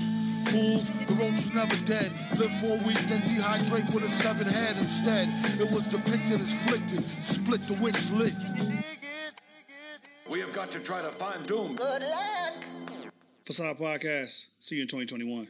[0.55, 2.09] Fools, the roach was never dead.
[2.39, 5.27] Live for a week, then dehydrate with a severed head instead.
[5.59, 8.35] It was depicted as flicked, split the wicks lit.
[10.31, 11.77] We have got to try to find Doom.
[13.49, 14.45] Facade Podcast.
[14.61, 15.49] See you in 2021.